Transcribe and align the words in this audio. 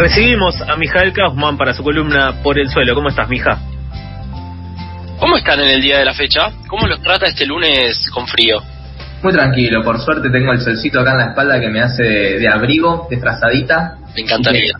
Recibimos 0.00 0.58
a 0.62 0.76
Mijael 0.76 1.12
Kaufman 1.12 1.58
para 1.58 1.74
su 1.74 1.82
columna 1.82 2.40
Por 2.42 2.58
el 2.58 2.70
Suelo. 2.70 2.94
¿Cómo 2.94 3.10
estás, 3.10 3.28
Mija? 3.28 3.58
¿Cómo 5.18 5.36
están 5.36 5.60
en 5.60 5.68
el 5.68 5.82
día 5.82 5.98
de 5.98 6.06
la 6.06 6.14
fecha? 6.14 6.52
¿Cómo 6.68 6.86
los 6.86 7.02
trata 7.02 7.26
este 7.26 7.44
lunes 7.44 8.08
con 8.10 8.26
frío? 8.26 8.62
Muy 9.22 9.30
tranquilo, 9.34 9.84
por 9.84 10.00
suerte 10.00 10.30
tengo 10.30 10.52
el 10.52 10.60
solcito 10.60 11.00
acá 11.00 11.10
en 11.10 11.18
la 11.18 11.26
espalda 11.26 11.60
que 11.60 11.68
me 11.68 11.82
hace 11.82 12.02
de, 12.02 12.48
abrigo, 12.48 13.08
de 13.10 13.18
frazadita. 13.18 13.98
Me 14.16 14.22
encantaría. 14.22 14.72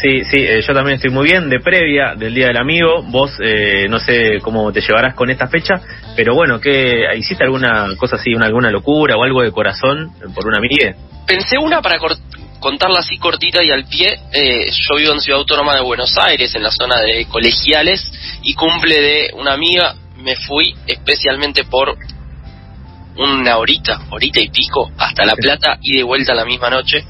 Sí, 0.00 0.24
sí, 0.24 0.38
eh, 0.38 0.62
yo 0.66 0.72
también 0.72 0.96
estoy 0.96 1.10
muy 1.10 1.26
bien, 1.26 1.50
de 1.50 1.60
previa 1.60 2.14
del 2.14 2.32
Día 2.32 2.46
del 2.46 2.56
Amigo. 2.56 3.02
Vos, 3.02 3.30
eh, 3.44 3.88
no 3.90 4.00
sé 4.00 4.38
cómo 4.40 4.72
te 4.72 4.80
llevarás 4.80 5.14
con 5.14 5.28
esta 5.28 5.48
fecha, 5.48 5.74
pero 6.16 6.34
bueno, 6.34 6.58
¿qué, 6.60 7.04
¿hiciste 7.18 7.44
alguna 7.44 7.88
cosa 7.98 8.16
así, 8.16 8.32
una, 8.34 8.46
alguna 8.46 8.70
locura 8.70 9.16
o 9.18 9.22
algo 9.22 9.42
de 9.42 9.52
corazón 9.52 10.12
por 10.34 10.46
una 10.46 10.56
amiga? 10.56 10.94
Pensé 11.26 11.58
una 11.58 11.82
para 11.82 11.98
contarla 12.62 13.00
así 13.00 13.18
cortita 13.18 13.62
y 13.62 13.70
al 13.70 13.84
pie. 13.84 14.18
Eh, 14.32 14.70
yo 14.70 14.96
vivo 14.96 15.12
en 15.12 15.20
Ciudad 15.20 15.40
Autónoma 15.40 15.74
de 15.74 15.82
Buenos 15.82 16.16
Aires, 16.16 16.54
en 16.54 16.62
la 16.62 16.70
zona 16.70 17.00
de 17.00 17.26
colegiales, 17.26 18.10
y 18.42 18.54
cumple 18.54 18.98
de 18.98 19.30
una 19.34 19.52
amiga. 19.52 19.94
Me 20.16 20.36
fui 20.36 20.74
especialmente 20.86 21.64
por 21.64 21.98
una 23.16 23.58
horita, 23.58 24.00
horita 24.10 24.40
y 24.40 24.48
pico, 24.48 24.90
hasta 24.96 25.26
La 25.26 25.34
Plata 25.34 25.78
y 25.82 25.98
de 25.98 26.02
vuelta 26.02 26.34
la 26.34 26.46
misma 26.46 26.70
noche. 26.70 27.04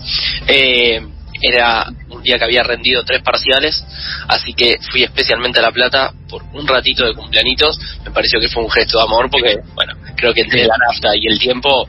Eh, 0.49 1.01
era 1.41 1.87
un 2.09 2.23
día 2.23 2.39
que 2.39 2.45
había 2.45 2.63
rendido 2.63 3.05
tres 3.05 3.21
parciales, 3.23 3.85
así 4.29 4.55
que 4.55 4.79
fui 4.91 5.03
especialmente 5.03 5.59
a 5.59 5.63
La 5.63 5.73
Plata 5.73 6.13
por 6.29 6.43
un 6.55 6.67
ratito 6.67 7.05
de 7.05 7.15
cumpleañitos. 7.15 7.79
Me 8.05 8.11
pareció 8.11 8.41
que 8.41 8.49
fue 8.49 8.63
un 8.63 8.71
gesto 8.71 8.99
de 8.99 9.05
amor 9.05 9.29
porque, 9.31 9.57
bueno, 9.75 9.95
creo 10.17 10.33
que 10.33 10.43
entre 10.43 10.65
la 10.65 10.77
nafta 10.89 11.15
y 11.15 11.27
el 11.27 11.39
tiempo, 11.39 11.87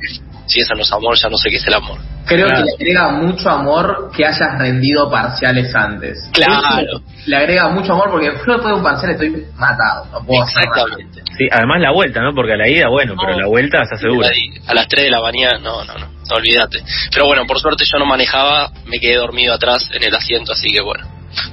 si 0.47 0.59
eso 0.59 0.75
no 0.75 0.81
es 0.81 0.91
amor, 0.91 1.17
ya 1.17 1.29
no 1.29 1.37
sé 1.37 1.49
qué 1.49 1.57
es 1.57 1.67
el 1.67 1.75
amor. 1.75 2.12
Creo 2.25 2.47
que 2.47 2.63
le 2.63 2.73
agrega 2.73 3.11
mucho 3.11 3.49
amor 3.49 4.11
que 4.15 4.25
hayas 4.25 4.57
rendido 4.57 5.09
parciales 5.09 5.73
antes. 5.75 6.29
Claro. 6.33 7.01
le 7.25 7.35
agrega 7.35 7.69
mucho 7.69 7.93
amor 7.93 8.11
porque 8.11 8.31
después 8.31 8.63
de 8.63 8.73
un 8.73 8.83
parcial 8.83 9.11
estoy 9.11 9.45
matado. 9.55 10.05
No 10.11 10.25
puedo 10.25 10.43
Exactamente. 10.43 11.21
Sí, 11.37 11.47
además 11.51 11.81
la 11.81 11.91
vuelta, 11.91 12.21
¿no? 12.21 12.33
Porque 12.33 12.53
a 12.53 12.57
la 12.57 12.69
ida, 12.69 12.87
bueno, 12.89 13.15
pero 13.19 13.37
la 13.37 13.47
vuelta 13.47 13.83
se 13.85 13.95
asegura. 13.95 14.29
A 14.67 14.73
las 14.73 14.87
3 14.87 15.03
de 15.03 15.09
la 15.09 15.21
mañana, 15.21 15.57
no, 15.59 15.83
no, 15.83 15.93
no, 15.93 16.07
no 16.07 16.35
olvídate. 16.35 16.83
Pero 17.11 17.25
bueno, 17.25 17.45
por 17.45 17.59
suerte 17.59 17.85
yo 17.91 17.99
no 17.99 18.05
manejaba, 18.05 18.71
me 18.85 18.99
quedé 18.99 19.15
dormido 19.15 19.53
atrás 19.53 19.89
en 19.91 20.03
el 20.03 20.15
asiento, 20.15 20.53
así 20.53 20.69
que 20.69 20.81
bueno, 20.81 21.05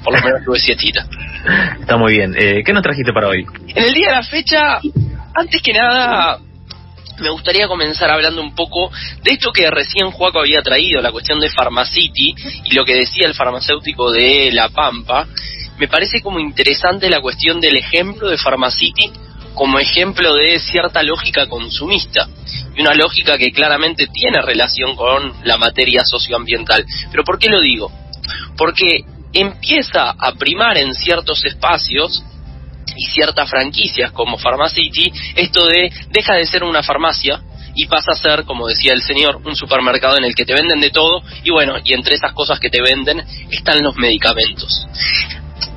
por 0.02 0.18
lo 0.18 0.20
menos 0.24 0.44
tuve 0.44 0.58
sietita. 0.58 1.06
Está 1.80 1.96
muy 1.96 2.16
bien. 2.16 2.34
Eh, 2.38 2.62
¿Qué 2.64 2.72
nos 2.72 2.82
trajiste 2.82 3.12
para 3.12 3.28
hoy? 3.28 3.46
En 3.68 3.84
el 3.84 3.94
día 3.94 4.08
de 4.10 4.16
la 4.16 4.22
fecha, 4.22 4.80
antes 5.34 5.62
que 5.62 5.72
nada, 5.72 6.38
me 7.20 7.30
gustaría 7.30 7.68
comenzar 7.68 8.10
hablando 8.10 8.40
un 8.42 8.54
poco 8.54 8.90
de 9.22 9.32
esto 9.32 9.52
que 9.52 9.70
recién 9.70 10.10
Juaco 10.10 10.40
había 10.40 10.62
traído, 10.62 11.00
la 11.00 11.12
cuestión 11.12 11.40
de 11.40 11.50
Pharmacity 11.50 12.34
y 12.64 12.74
lo 12.74 12.84
que 12.84 12.94
decía 12.94 13.26
el 13.26 13.34
farmacéutico 13.34 14.10
de 14.10 14.50
La 14.52 14.68
Pampa. 14.68 15.26
Me 15.78 15.88
parece 15.88 16.20
como 16.20 16.40
interesante 16.40 17.08
la 17.08 17.20
cuestión 17.20 17.60
del 17.60 17.76
ejemplo 17.76 18.28
de 18.28 18.36
Pharmacity 18.36 19.10
como 19.54 19.78
ejemplo 19.78 20.34
de 20.36 20.58
cierta 20.60 21.02
lógica 21.02 21.46
consumista 21.46 22.28
y 22.74 22.80
una 22.80 22.94
lógica 22.94 23.36
que 23.36 23.52
claramente 23.52 24.06
tiene 24.06 24.40
relación 24.40 24.96
con 24.96 25.32
la 25.44 25.56
materia 25.56 26.02
socioambiental. 26.04 26.84
Pero 27.10 27.24
¿por 27.24 27.38
qué 27.38 27.48
lo 27.48 27.60
digo? 27.60 27.90
Porque 28.56 29.04
empieza 29.32 30.10
a 30.10 30.32
primar 30.34 30.78
en 30.78 30.94
ciertos 30.94 31.44
espacios 31.44 32.22
y 32.96 33.06
ciertas 33.06 33.48
franquicias 33.48 34.12
como 34.12 34.38
Pharmacity, 34.38 35.12
esto 35.36 35.66
de 35.66 35.90
deja 36.10 36.34
de 36.34 36.46
ser 36.46 36.64
una 36.64 36.82
farmacia 36.82 37.40
y 37.74 37.86
pasa 37.86 38.12
a 38.12 38.16
ser, 38.16 38.44
como 38.44 38.68
decía 38.68 38.92
el 38.92 39.02
señor, 39.02 39.40
un 39.44 39.56
supermercado 39.56 40.18
en 40.18 40.24
el 40.24 40.34
que 40.34 40.44
te 40.44 40.54
venden 40.54 40.80
de 40.80 40.90
todo 40.90 41.22
y 41.44 41.50
bueno, 41.50 41.76
y 41.84 41.94
entre 41.94 42.14
esas 42.14 42.32
cosas 42.32 42.58
que 42.58 42.70
te 42.70 42.82
venden 42.82 43.22
están 43.50 43.82
los 43.82 43.96
medicamentos. 43.96 44.86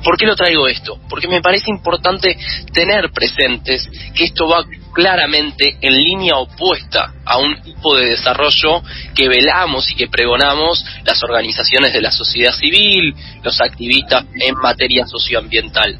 ¿Por 0.02 0.18
qué 0.18 0.26
lo 0.26 0.36
traigo 0.36 0.68
esto? 0.68 0.98
Porque 1.08 1.28
me 1.28 1.40
parece 1.40 1.70
importante 1.70 2.36
tener 2.72 3.10
presentes 3.10 3.88
que 4.14 4.24
esto 4.24 4.46
va 4.46 4.64
claramente 4.92 5.78
en 5.80 5.96
línea 5.96 6.36
opuesta 6.36 7.14
a 7.24 7.38
un 7.38 7.60
tipo 7.62 7.96
de 7.96 8.10
desarrollo 8.10 8.82
que 9.14 9.28
velamos 9.28 9.90
y 9.90 9.94
que 9.94 10.08
pregonamos 10.08 10.84
las 11.04 11.22
organizaciones 11.22 11.92
de 11.92 12.02
la 12.02 12.10
sociedad 12.10 12.52
civil, 12.52 13.14
los 13.42 13.60
activistas 13.60 14.24
en 14.34 14.54
materia 14.56 15.06
socioambiental 15.06 15.98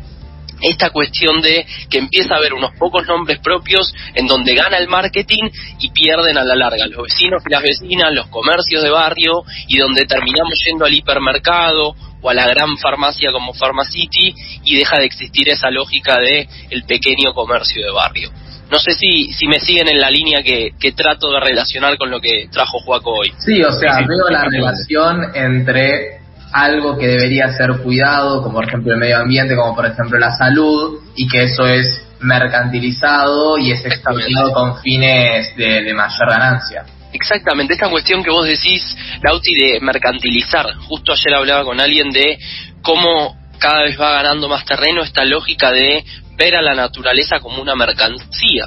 esta 0.65 0.91
cuestión 0.91 1.41
de 1.41 1.67
que 1.91 1.99
empieza 1.99 2.35
a 2.35 2.39
haber 2.39 2.55
unos 2.55 2.73
pocos 2.79 3.07
nombres 3.07 3.39
propios 3.41 3.93
en 4.15 4.27
donde 4.27 4.55
gana 4.55 4.79
el 4.79 4.89
marketing 4.89 5.51
y 5.79 5.91
pierden 5.91 6.39
a 6.39 6.45
la 6.45 6.55
larga 6.55 6.87
los 6.87 7.05
vecinos 7.05 7.43
y 7.47 7.53
las 7.53 7.63
vecinas, 7.63 8.13
los 8.13 8.29
comercios 8.29 8.83
de 8.83 8.91
barrio 8.91 9.43
y 9.69 9.79
donde 9.79 10.05
terminamos 10.07 10.55
yendo 10.67 10.85
al 10.85 10.95
hipermercado 10.95 11.95
o 12.21 12.31
a 12.31 12.35
la 12.35 12.47
gran 12.47 12.77
farmacia 12.79 13.31
como 13.33 13.53
Pharmacity 13.53 14.35
y 14.65 14.77
deja 14.77 14.99
de 14.99 15.05
existir 15.05 15.49
esa 15.49 15.71
lógica 15.71 16.17
de 16.19 16.49
el 16.71 16.85
pequeño 16.85 17.35
comercio 17.35 17.85
de 17.85 17.93
barrio. 17.93 18.31
No 18.71 18.79
sé 18.79 18.93
si, 18.93 19.33
si 19.33 19.47
me 19.47 19.61
siguen 19.61 19.89
en 19.89 20.01
la 20.01 20.11
línea 20.11 20.43
que, 20.43 20.71
que 20.81 20.93
trato 20.93 21.31
de 21.31 21.39
relacionar 21.39 21.99
con 21.99 22.11
lo 22.11 22.21
que 22.21 22.49
trajo 22.51 22.81
Juaco 22.81 23.13
hoy. 23.13 23.33
Sí, 23.39 23.63
o 23.63 23.71
sea, 23.73 23.99
veo 23.99 24.29
la 24.31 24.47
relación 24.47 25.23
entre 25.35 26.24
algo 26.55 26.97
que 26.97 27.09
debería 27.09 27.53
ser 27.53 27.79
cuidado, 27.83 28.41
como 28.41 28.55
por 28.55 28.69
ejemplo 28.69 28.93
el 28.93 29.01
medio 29.01 29.19
ambiente, 29.19 29.57
como 29.57 29.75
por 29.75 29.87
ejemplo 29.87 30.17
la 30.21 30.31
salud, 30.37 31.01
y 31.17 31.27
que 31.27 31.43
eso 31.43 31.67
es 31.67 32.07
mercantilizado 32.21 33.59
y 33.59 33.73
es 33.73 33.85
explotado 33.85 34.53
con 34.53 34.79
fines 34.79 35.55
de, 35.57 35.93
mayor 35.93 36.31
ganancia. 36.31 36.85
Exactamente, 37.13 37.75
esta 37.75 37.91
cuestión 37.91 38.23
que 38.23 38.31
vos 38.31 38.47
decís, 38.47 38.97
Lauti, 39.21 39.53
de 39.53 39.81
mercantilizar. 39.81 40.67
Justo 40.87 41.13
ayer 41.13 41.35
hablaba 41.35 41.65
con 41.65 41.81
alguien 41.81 42.13
de 42.13 42.39
cómo 42.83 43.37
cada 43.59 43.83
vez 43.83 44.01
va 44.01 44.13
ganando 44.13 44.49
más 44.49 44.65
terreno 44.65 45.03
esta 45.03 45.25
lógica 45.25 45.73
de 45.73 46.05
ver 46.37 46.55
a 46.55 46.63
la 46.63 46.75
naturaleza 46.75 47.41
como 47.41 47.61
una 47.61 47.75
mercancía. 47.75 48.67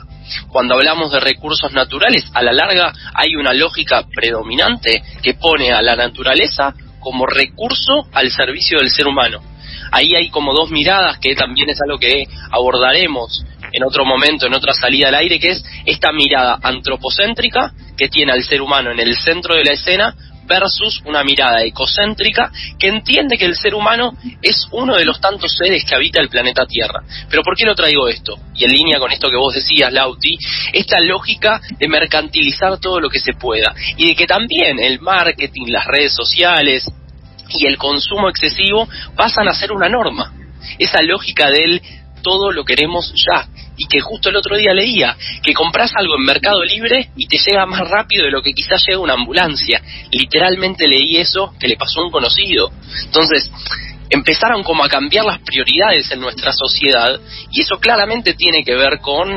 Cuando 0.49 0.75
hablamos 0.75 1.13
de 1.13 1.21
recursos 1.21 1.71
naturales, 1.71 2.25
a 2.33 2.43
la 2.43 2.51
larga 2.51 2.91
hay 3.13 3.35
una 3.37 3.53
lógica 3.53 4.03
predominante 4.13 5.01
que 5.23 5.35
pone 5.35 5.71
a 5.71 5.81
la 5.81 5.95
naturaleza 5.95 6.73
como 7.07 7.25
recurso 7.25 8.05
al 8.11 8.29
servicio 8.29 8.79
del 8.79 8.89
ser 8.89 9.07
humano. 9.07 9.39
Ahí 9.93 10.13
hay 10.13 10.29
como 10.29 10.53
dos 10.53 10.69
miradas 10.71 11.19
que 11.19 11.35
también 11.35 11.69
es 11.69 11.79
algo 11.81 11.97
que 11.97 12.25
abordaremos 12.51 13.45
en 13.71 13.83
otro 13.85 14.03
momento, 14.03 14.45
en 14.45 14.53
otra 14.53 14.73
salida 14.73 15.07
al 15.07 15.15
aire, 15.15 15.39
que 15.39 15.51
es 15.51 15.63
esta 15.85 16.11
mirada 16.11 16.59
antropocéntrica 16.61 17.71
que 17.95 18.09
tiene 18.09 18.33
al 18.33 18.43
ser 18.43 18.61
humano 18.61 18.91
en 18.91 18.99
el 18.99 19.15
centro 19.15 19.55
de 19.55 19.63
la 19.63 19.71
escena 19.71 20.13
versus 20.47 21.01
una 21.05 21.23
mirada 21.23 21.63
ecocéntrica 21.63 22.51
que 22.77 22.87
entiende 22.87 23.37
que 23.37 23.45
el 23.45 23.55
ser 23.55 23.73
humano 23.73 24.13
es 24.41 24.65
uno 24.71 24.95
de 24.95 25.05
los 25.05 25.21
tantos 25.21 25.55
seres 25.55 25.85
que 25.85 25.95
habita 25.95 26.21
el 26.21 26.29
planeta 26.29 26.65
Tierra. 26.65 27.03
Pero 27.29 27.41
¿por 27.41 27.55
qué 27.55 27.65
lo 27.65 27.75
traigo 27.75 28.09
esto? 28.09 28.35
Y 28.53 28.65
en 28.65 28.71
línea 28.71 28.99
con 28.99 29.11
esto 29.11 29.29
que 29.29 29.37
vos 29.37 29.53
decías, 29.53 29.93
Lauti, 29.93 30.37
esta 30.73 30.99
lógica 30.99 31.61
de 31.77 31.87
mercantilizar 31.87 32.79
todo 32.79 32.99
lo 32.99 33.09
que 33.09 33.19
se 33.19 33.33
pueda 33.33 33.73
y 33.97 34.07
de 34.07 34.15
que 34.15 34.25
también 34.25 34.79
el 34.79 34.99
marketing, 34.99 35.67
las 35.67 35.85
redes 35.85 36.13
sociales 36.13 36.89
y 37.49 37.65
el 37.65 37.77
consumo 37.77 38.29
excesivo 38.29 38.87
pasan 39.15 39.47
a 39.47 39.53
ser 39.53 39.71
una 39.71 39.89
norma. 39.89 40.33
Esa 40.79 41.01
lógica 41.01 41.49
del 41.49 41.81
todo 42.21 42.51
lo 42.51 42.65
queremos 42.65 43.13
ya, 43.15 43.47
y 43.77 43.85
que 43.85 44.01
justo 44.01 44.29
el 44.29 44.35
otro 44.35 44.57
día 44.57 44.73
leía 44.73 45.15
que 45.43 45.53
compras 45.53 45.91
algo 45.95 46.15
en 46.17 46.25
Mercado 46.25 46.63
Libre 46.63 47.09
y 47.15 47.27
te 47.27 47.37
llega 47.37 47.65
más 47.65 47.87
rápido 47.87 48.25
de 48.25 48.31
lo 48.31 48.41
que 48.41 48.53
quizás 48.53 48.83
llega 48.85 48.99
una 48.99 49.13
ambulancia. 49.13 49.81
Literalmente 50.11 50.87
leí 50.87 51.17
eso 51.17 51.53
que 51.59 51.67
le 51.67 51.77
pasó 51.77 52.01
a 52.01 52.05
un 52.05 52.11
conocido. 52.11 52.71
Entonces, 53.05 53.49
empezaron 54.09 54.63
como 54.63 54.83
a 54.83 54.89
cambiar 54.89 55.25
las 55.25 55.39
prioridades 55.39 56.09
en 56.11 56.19
nuestra 56.19 56.51
sociedad 56.51 57.19
y 57.51 57.61
eso 57.61 57.79
claramente 57.79 58.33
tiene 58.33 58.63
que 58.63 58.75
ver 58.75 58.99
con 58.99 59.29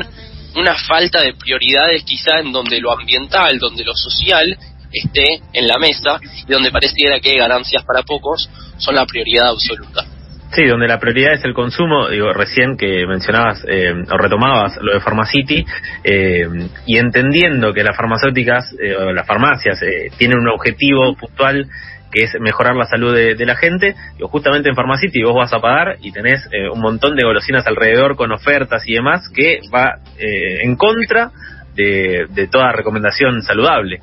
una 0.55 0.75
falta 0.75 1.21
de 1.21 1.33
prioridades 1.33 2.03
quizá 2.03 2.39
en 2.39 2.51
donde 2.51 2.79
lo 2.79 2.91
ambiental, 2.91 3.57
donde 3.59 3.83
lo 3.83 3.95
social 3.95 4.57
esté 4.91 5.41
en 5.53 5.67
la 5.67 5.77
mesa 5.77 6.19
y 6.47 6.51
donde 6.51 6.71
pareciera 6.71 7.19
que 7.19 7.37
ganancias 7.37 7.83
para 7.83 8.03
pocos 8.03 8.49
son 8.77 8.95
la 8.95 9.05
prioridad 9.05 9.49
absoluta. 9.49 10.05
Sí, 10.51 10.65
donde 10.65 10.87
la 10.87 10.99
prioridad 10.99 11.33
es 11.33 11.45
el 11.45 11.53
consumo, 11.53 12.09
digo, 12.09 12.33
recién 12.33 12.75
que 12.75 13.07
mencionabas 13.07 13.63
eh, 13.69 13.93
o 13.93 14.17
retomabas 14.17 14.77
lo 14.81 14.93
de 14.93 14.99
Pharmacity, 14.99 15.65
eh, 16.03 16.45
y 16.85 16.97
entendiendo 16.97 17.73
que 17.73 17.83
las 17.83 17.95
farmacéuticas 17.95 18.75
eh, 18.77 18.93
o 18.93 19.13
las 19.13 19.25
farmacias 19.25 19.79
tienen 20.17 20.39
un 20.39 20.49
objetivo 20.49 21.15
puntual 21.15 21.67
que 22.11 22.25
es 22.25 22.35
mejorar 22.41 22.75
la 22.75 22.83
salud 22.83 23.15
de, 23.15 23.45
la 23.45 23.55
gente, 23.55 23.95
digo, 24.17 24.27
justamente 24.27 24.67
en 24.67 24.75
Pharmacity 24.75 25.23
vos 25.23 25.35
vas 25.35 25.53
a 25.53 25.61
pagar 25.61 25.95
y 26.01 26.11
tenés 26.11 26.45
un 26.73 26.81
montón 26.81 27.15
de 27.15 27.23
golosinas 27.23 27.65
alrededor 27.65 28.17
con 28.17 28.33
ofertas 28.33 28.83
y 28.85 28.95
demás 28.95 29.29
que 29.33 29.61
va 29.73 29.99
en 30.19 30.75
contra 30.75 31.31
de 31.73 32.49
toda 32.51 32.73
recomendación 32.73 33.41
saludable. 33.43 34.01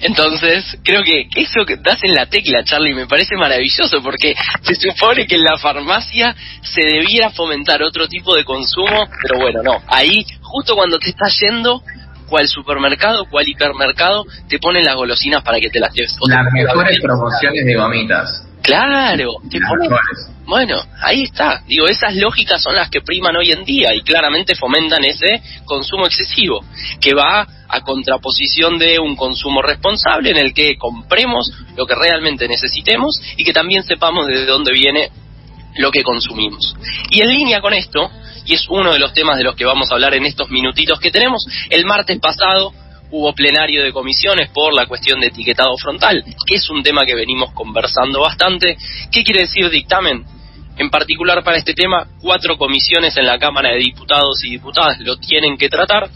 Entonces, 0.00 0.64
creo 0.82 1.02
que 1.02 1.28
eso 1.36 1.64
que 1.66 1.76
das 1.76 2.02
en 2.02 2.14
la 2.14 2.26
tecla, 2.26 2.64
Charlie, 2.64 2.94
me 2.94 3.06
parece 3.06 3.36
maravilloso 3.36 4.02
porque 4.02 4.34
se 4.62 4.74
supone 4.74 5.26
que 5.26 5.36
en 5.36 5.44
la 5.44 5.58
farmacia 5.58 6.34
se 6.62 6.82
debiera 6.82 7.30
fomentar 7.30 7.82
otro 7.82 8.08
tipo 8.08 8.34
de 8.34 8.44
consumo, 8.44 9.08
pero 9.22 9.40
bueno, 9.40 9.62
no. 9.62 9.82
Ahí, 9.86 10.24
justo 10.42 10.74
cuando 10.74 10.98
te 10.98 11.10
estás 11.10 11.38
yendo, 11.40 11.82
cuál 12.28 12.46
supermercado, 12.48 13.26
cuál 13.30 13.48
hipermercado 13.48 14.24
te 14.48 14.58
ponen 14.58 14.84
las 14.84 14.96
golosinas 14.96 15.42
para 15.42 15.58
que 15.58 15.70
te 15.70 15.80
las 15.80 15.92
lleves. 15.92 16.16
Las 16.28 16.52
mejores 16.52 16.98
promociones 17.00 17.64
de 17.64 17.74
gomitas. 17.74 18.44
Claro, 18.62 19.36
te 19.50 19.58
ponen, 19.60 19.90
bueno, 20.44 20.82
ahí 21.00 21.22
está. 21.22 21.62
Digo, 21.66 21.86
esas 21.86 22.14
lógicas 22.16 22.62
son 22.62 22.74
las 22.74 22.90
que 22.90 23.00
priman 23.00 23.36
hoy 23.36 23.50
en 23.52 23.64
día 23.64 23.94
y 23.94 24.02
claramente 24.02 24.54
fomentan 24.56 25.04
ese 25.04 25.42
consumo 25.64 26.06
excesivo, 26.06 26.64
que 27.00 27.14
va 27.14 27.46
a 27.68 27.82
contraposición 27.82 28.78
de 28.78 28.98
un 28.98 29.16
consumo 29.16 29.62
responsable 29.62 30.30
en 30.30 30.38
el 30.38 30.54
que 30.54 30.76
compremos 30.76 31.50
lo 31.76 31.86
que 31.86 31.94
realmente 31.94 32.48
necesitemos 32.48 33.20
y 33.36 33.44
que 33.44 33.52
también 33.52 33.82
sepamos 33.82 34.26
de 34.26 34.46
dónde 34.46 34.72
viene 34.72 35.10
lo 35.76 35.90
que 35.90 36.02
consumimos. 36.02 36.74
Y 37.10 37.20
en 37.20 37.28
línea 37.28 37.60
con 37.60 37.74
esto, 37.74 38.10
y 38.44 38.54
es 38.54 38.66
uno 38.68 38.92
de 38.92 38.98
los 38.98 39.12
temas 39.12 39.36
de 39.36 39.44
los 39.44 39.54
que 39.54 39.64
vamos 39.64 39.90
a 39.90 39.94
hablar 39.94 40.14
en 40.14 40.24
estos 40.24 40.50
minutitos 40.50 40.98
que 41.00 41.10
tenemos, 41.10 41.44
el 41.70 41.84
martes 41.84 42.18
pasado 42.18 42.72
hubo 43.10 43.32
plenario 43.32 43.82
de 43.82 43.92
comisiones 43.92 44.50
por 44.50 44.74
la 44.74 44.86
cuestión 44.86 45.20
de 45.20 45.28
etiquetado 45.28 45.76
frontal, 45.76 46.22
que 46.46 46.56
es 46.56 46.68
un 46.68 46.82
tema 46.82 47.06
que 47.06 47.14
venimos 47.14 47.52
conversando 47.52 48.20
bastante. 48.20 48.76
¿Qué 49.10 49.22
quiere 49.22 49.42
decir 49.42 49.68
dictamen? 49.70 50.24
En 50.76 50.90
particular 50.90 51.42
para 51.42 51.56
este 51.56 51.74
tema, 51.74 52.06
cuatro 52.20 52.56
comisiones 52.56 53.16
en 53.16 53.26
la 53.26 53.38
Cámara 53.38 53.70
de 53.70 53.78
Diputados 53.78 54.44
y 54.44 54.50
Diputadas 54.50 54.98
lo 55.00 55.16
tienen 55.16 55.56
que 55.56 55.68
tratar. 55.68 56.08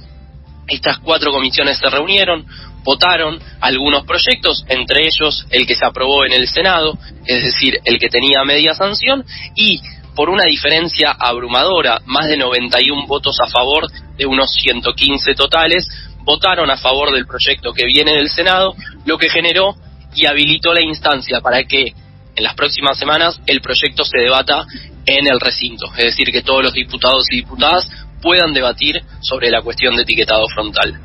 Estas 0.68 0.98
cuatro 0.98 1.32
comisiones 1.32 1.78
se 1.78 1.90
reunieron, 1.90 2.46
votaron 2.84 3.38
algunos 3.60 4.04
proyectos, 4.04 4.64
entre 4.68 5.02
ellos 5.02 5.46
el 5.50 5.66
que 5.66 5.74
se 5.74 5.86
aprobó 5.86 6.24
en 6.24 6.32
el 6.32 6.48
Senado, 6.48 6.98
es 7.26 7.44
decir, 7.44 7.78
el 7.84 7.98
que 7.98 8.08
tenía 8.08 8.44
media 8.44 8.74
sanción, 8.74 9.24
y 9.54 9.80
por 10.14 10.28
una 10.28 10.44
diferencia 10.44 11.10
abrumadora, 11.18 12.00
más 12.04 12.28
de 12.28 12.36
91 12.36 13.06
votos 13.06 13.38
a 13.40 13.46
favor 13.46 13.86
de 14.16 14.26
unos 14.26 14.52
115 14.52 15.34
totales, 15.34 15.86
votaron 16.24 16.70
a 16.70 16.76
favor 16.76 17.12
del 17.12 17.26
proyecto 17.26 17.72
que 17.72 17.86
viene 17.86 18.12
del 18.14 18.28
Senado, 18.28 18.74
lo 19.06 19.18
que 19.18 19.30
generó 19.30 19.74
y 20.14 20.26
habilitó 20.26 20.74
la 20.74 20.82
instancia 20.82 21.40
para 21.40 21.64
que 21.64 21.94
en 22.34 22.44
las 22.44 22.54
próximas 22.54 22.98
semanas 22.98 23.40
el 23.46 23.60
proyecto 23.60 24.04
se 24.04 24.18
debata 24.18 24.66
en 25.06 25.26
el 25.26 25.40
recinto, 25.40 25.86
es 25.96 26.04
decir, 26.04 26.30
que 26.30 26.42
todos 26.42 26.62
los 26.62 26.72
diputados 26.72 27.24
y 27.30 27.36
diputadas 27.36 27.90
puedan 28.22 28.52
debatir 28.52 29.02
sobre 29.20 29.50
la 29.50 29.60
cuestión 29.60 29.96
de 29.96 30.02
etiquetado 30.02 30.46
frontal. 30.54 30.98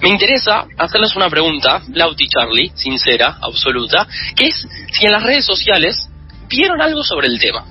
Me 0.00 0.08
interesa 0.08 0.66
hacerles 0.78 1.16
una 1.16 1.28
pregunta, 1.28 1.82
Lauti 1.92 2.26
Charlie, 2.28 2.72
sincera, 2.74 3.38
absoluta, 3.40 4.06
que 4.36 4.46
es 4.46 4.66
si 4.92 5.06
en 5.06 5.12
las 5.12 5.22
redes 5.22 5.44
sociales 5.44 6.08
vieron 6.48 6.80
algo 6.80 7.02
sobre 7.02 7.26
el 7.28 7.38
tema. 7.40 7.64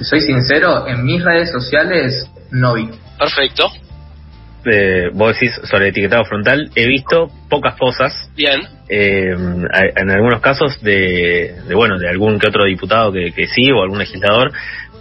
Soy 0.00 0.20
sincero, 0.20 0.86
en 0.86 1.04
mis 1.04 1.22
redes 1.22 1.50
sociales 1.50 2.28
no 2.50 2.74
vi. 2.74 2.88
Perfecto. 3.18 3.70
Eh, 4.68 5.10
vos 5.12 5.32
decís 5.32 5.52
sobre 5.64 5.88
etiquetado 5.88 6.24
frontal, 6.24 6.70
he 6.74 6.86
visto 6.86 7.30
pocas 7.48 7.76
cosas. 7.76 8.12
Bien. 8.34 8.62
Eh, 8.88 9.30
en 9.30 10.10
algunos 10.10 10.40
casos 10.40 10.80
de, 10.80 11.56
bueno, 11.72 11.98
de 11.98 12.08
algún 12.08 12.38
que 12.38 12.48
otro 12.48 12.64
diputado 12.64 13.12
que, 13.12 13.32
que 13.32 13.46
sí 13.46 13.70
o 13.70 13.82
algún 13.82 13.98
legislador, 13.98 14.52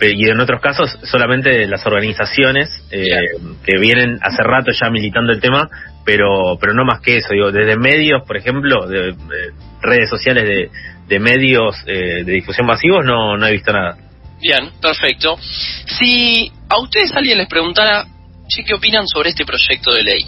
y 0.01 0.30
en 0.30 0.39
otros 0.39 0.62
casos 0.62 0.97
solamente 1.03 1.65
las 1.68 1.86
organizaciones 1.86 2.69
eh, 2.92 3.06
que 3.63 3.80
vienen 3.80 4.19
hace 4.21 4.44
rato 4.44 4.71
ya 4.71 4.89
militando 4.89 5.31
el 5.31 5.39
tema, 5.39 5.69
pero 6.06 6.57
pero 6.59 6.74
no 6.74 6.86
más 6.86 7.01
que 7.01 7.18
eso, 7.18 7.30
digo, 7.31 7.51
desde 7.51 7.77
medios, 7.77 8.24
por 8.27 8.38
ejemplo, 8.38 8.88
de, 8.88 9.15
redes 9.81 10.09
sociales 10.09 10.44
de, 10.44 10.69
de 11.07 11.19
medios 11.19 11.75
eh, 11.86 12.24
de 12.24 12.31
difusión 12.33 12.68
masivos, 12.68 13.06
no, 13.06 13.38
no 13.38 13.47
he 13.47 13.51
visto 13.51 13.71
nada. 13.71 13.97
Bien, 14.42 14.71
perfecto. 14.81 15.38
Si 15.39 16.51
a 16.69 16.80
ustedes 16.80 17.15
alguien 17.15 17.38
les 17.38 17.48
preguntara, 17.48 18.06
¿qué 18.48 18.74
opinan 18.74 19.07
sobre 19.07 19.30
este 19.30 19.45
proyecto 19.45 19.94
de 19.94 20.03
ley? 20.03 20.25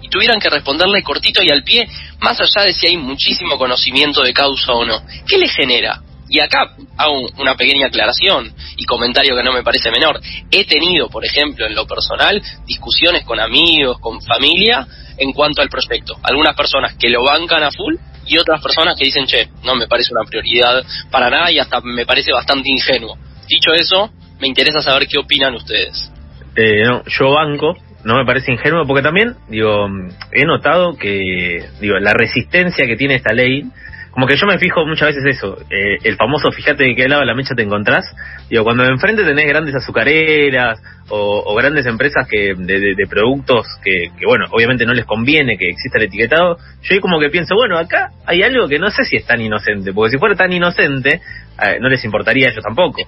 Y 0.00 0.08
tuvieran 0.08 0.40
que 0.40 0.48
responderle 0.48 1.02
cortito 1.02 1.42
y 1.42 1.50
al 1.50 1.62
pie, 1.62 1.86
más 2.20 2.40
allá 2.40 2.66
de 2.66 2.72
si 2.72 2.88
hay 2.88 2.96
muchísimo 2.96 3.58
conocimiento 3.58 4.22
de 4.22 4.32
causa 4.32 4.72
o 4.72 4.84
no, 4.84 5.02
¿qué 5.26 5.38
le 5.38 5.48
genera? 5.48 6.00
Y 6.32 6.40
acá 6.40 6.74
hago 6.96 7.28
una 7.40 7.54
pequeña 7.56 7.88
aclaración 7.88 8.54
y 8.78 8.86
comentario 8.86 9.36
que 9.36 9.42
no 9.42 9.52
me 9.52 9.62
parece 9.62 9.90
menor. 9.90 10.18
He 10.50 10.64
tenido, 10.64 11.10
por 11.10 11.26
ejemplo, 11.26 11.66
en 11.66 11.74
lo 11.74 11.86
personal, 11.86 12.40
discusiones 12.66 13.22
con 13.24 13.38
amigos, 13.38 13.98
con 14.00 14.18
familia, 14.22 14.86
en 15.18 15.30
cuanto 15.34 15.60
al 15.60 15.68
proyecto. 15.68 16.16
Algunas 16.22 16.56
personas 16.56 16.94
que 16.98 17.10
lo 17.10 17.22
bancan 17.22 17.62
a 17.64 17.70
full 17.70 17.96
y 18.24 18.38
otras 18.38 18.62
personas 18.62 18.96
que 18.98 19.04
dicen, 19.04 19.26
che, 19.26 19.50
no 19.62 19.74
me 19.74 19.86
parece 19.86 20.14
una 20.14 20.24
prioridad 20.24 20.82
para 21.10 21.28
nada 21.28 21.52
y 21.52 21.58
hasta 21.58 21.82
me 21.82 22.06
parece 22.06 22.32
bastante 22.32 22.70
ingenuo. 22.70 23.18
Dicho 23.46 23.74
eso, 23.74 24.10
me 24.40 24.48
interesa 24.48 24.80
saber 24.80 25.06
qué 25.06 25.18
opinan 25.18 25.54
ustedes. 25.54 26.10
Eh, 26.56 26.82
no, 26.82 27.02
yo 27.04 27.30
banco, 27.32 27.76
no 28.04 28.16
me 28.16 28.24
parece 28.24 28.52
ingenuo 28.52 28.86
porque 28.86 29.02
también, 29.02 29.36
digo, 29.48 29.86
he 30.32 30.46
notado 30.46 30.96
que, 30.96 31.68
digo, 31.78 31.98
la 31.98 32.14
resistencia 32.14 32.86
que 32.86 32.96
tiene 32.96 33.16
esta 33.16 33.34
ley 33.34 33.64
como 34.12 34.26
que 34.26 34.36
yo 34.36 34.46
me 34.46 34.58
fijo 34.58 34.84
muchas 34.86 35.08
veces 35.08 35.36
eso, 35.36 35.56
eh, 35.70 35.96
el 36.04 36.16
famoso 36.16 36.52
fíjate 36.52 36.84
de 36.84 36.94
qué 36.94 37.08
lado 37.08 37.20
de 37.20 37.26
la 37.26 37.34
mecha 37.34 37.54
te 37.54 37.62
encontrás, 37.62 38.04
digo, 38.48 38.62
cuando 38.62 38.84
enfrente 38.84 39.24
tenés 39.24 39.46
grandes 39.46 39.74
azucareras 39.74 40.80
o, 41.08 41.54
grandes 41.56 41.86
empresas 41.86 42.26
que 42.28 42.54
de, 42.54 43.06
productos 43.08 43.66
que, 43.82 44.10
que, 44.18 44.26
bueno, 44.26 44.46
obviamente 44.50 44.86
no 44.86 44.94
les 44.94 45.06
conviene 45.06 45.56
que 45.56 45.70
exista 45.70 45.98
el 45.98 46.04
etiquetado, 46.04 46.58
yo 46.82 47.00
como 47.00 47.18
que 47.18 47.30
pienso, 47.30 47.54
bueno, 47.54 47.78
acá 47.78 48.10
hay 48.26 48.42
algo 48.42 48.68
que 48.68 48.78
no 48.78 48.90
sé 48.90 49.04
si 49.04 49.16
es 49.16 49.26
tan 49.26 49.40
inocente, 49.40 49.92
porque 49.92 50.12
si 50.12 50.18
fuera 50.18 50.34
tan 50.34 50.52
inocente, 50.52 51.20
eh, 51.64 51.78
no 51.80 51.88
les 51.88 52.04
importaría 52.04 52.48
a 52.48 52.50
ellos 52.50 52.64
tampoco. 52.64 53.02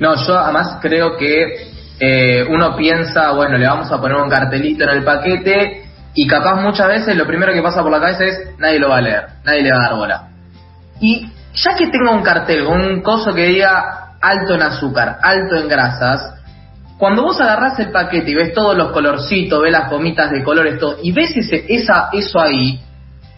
No, 0.00 0.14
yo 0.26 0.36
además 0.36 0.78
creo 0.82 1.16
que 1.16 1.72
eh, 2.00 2.44
uno 2.48 2.76
piensa, 2.76 3.32
bueno, 3.32 3.56
le 3.56 3.66
vamos 3.66 3.90
a 3.92 4.00
poner 4.00 4.16
un 4.16 4.28
cartelito 4.28 4.84
en 4.84 4.90
el 4.90 5.04
paquete 5.04 5.83
y 6.14 6.26
capaz 6.26 6.60
muchas 6.60 6.88
veces 6.88 7.16
lo 7.16 7.26
primero 7.26 7.52
que 7.52 7.62
pasa 7.62 7.82
por 7.82 7.90
la 7.90 8.00
cabeza 8.00 8.24
es 8.24 8.58
nadie 8.58 8.78
lo 8.78 8.88
va 8.88 8.98
a 8.98 9.00
leer, 9.00 9.26
nadie 9.44 9.62
le 9.62 9.72
va 9.72 9.78
a 9.78 9.88
dar 9.88 9.96
bola. 9.96 10.28
Y 11.00 11.28
ya 11.54 11.74
que 11.74 11.88
tenga 11.88 12.12
un 12.12 12.22
cartel 12.22 12.66
un 12.66 13.02
coso 13.02 13.34
que 13.34 13.46
diga 13.46 14.16
alto 14.20 14.54
en 14.54 14.62
azúcar, 14.62 15.18
alto 15.22 15.56
en 15.56 15.68
grasas, 15.68 16.34
cuando 16.98 17.22
vos 17.22 17.40
agarrás 17.40 17.78
el 17.80 17.90
paquete 17.90 18.30
y 18.30 18.34
ves 18.34 18.54
todos 18.54 18.76
los 18.76 18.92
colorcitos, 18.92 19.60
ves 19.60 19.72
las 19.72 19.90
gomitas 19.90 20.30
de 20.30 20.44
colores, 20.44 20.78
todo, 20.78 20.98
y 21.02 21.12
ves 21.12 21.36
ese, 21.36 21.64
esa, 21.68 22.08
eso 22.12 22.40
ahí, 22.40 22.80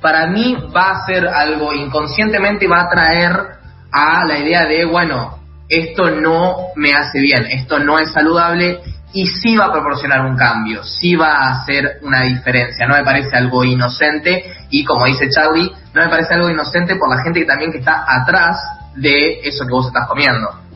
para 0.00 0.26
mí 0.26 0.54
va 0.76 0.90
a 0.90 1.06
ser 1.06 1.26
algo 1.26 1.72
inconscientemente 1.72 2.68
va 2.68 2.82
a 2.82 2.88
traer 2.88 3.32
a 3.90 4.24
la 4.26 4.38
idea 4.38 4.66
de, 4.66 4.84
bueno, 4.84 5.38
esto 5.68 6.10
no 6.10 6.68
me 6.76 6.92
hace 6.92 7.18
bien, 7.20 7.46
esto 7.46 7.78
no 7.78 7.98
es 7.98 8.12
saludable 8.12 8.80
y 9.12 9.26
sí 9.26 9.56
va 9.56 9.66
a 9.66 9.72
proporcionar 9.72 10.26
un 10.26 10.36
cambio, 10.36 10.82
sí 10.84 11.14
va 11.14 11.32
a 11.32 11.62
hacer 11.62 11.98
una 12.02 12.22
diferencia. 12.22 12.86
No 12.86 12.96
me 12.96 13.04
parece 13.04 13.36
algo 13.36 13.64
inocente 13.64 14.52
y 14.70 14.84
como 14.84 15.06
dice 15.06 15.28
Charlie, 15.30 15.70
no 15.94 16.02
me 16.02 16.08
parece 16.08 16.34
algo 16.34 16.50
inocente 16.50 16.96
por 16.96 17.08
la 17.08 17.22
gente 17.22 17.40
que 17.40 17.46
también 17.46 17.72
que 17.72 17.78
está 17.78 18.04
atrás 18.06 18.56
de 18.94 19.40
eso 19.44 19.64
que 19.66 19.72
vos 19.72 19.86
estás 19.86 20.06
comiendo. 20.08 20.66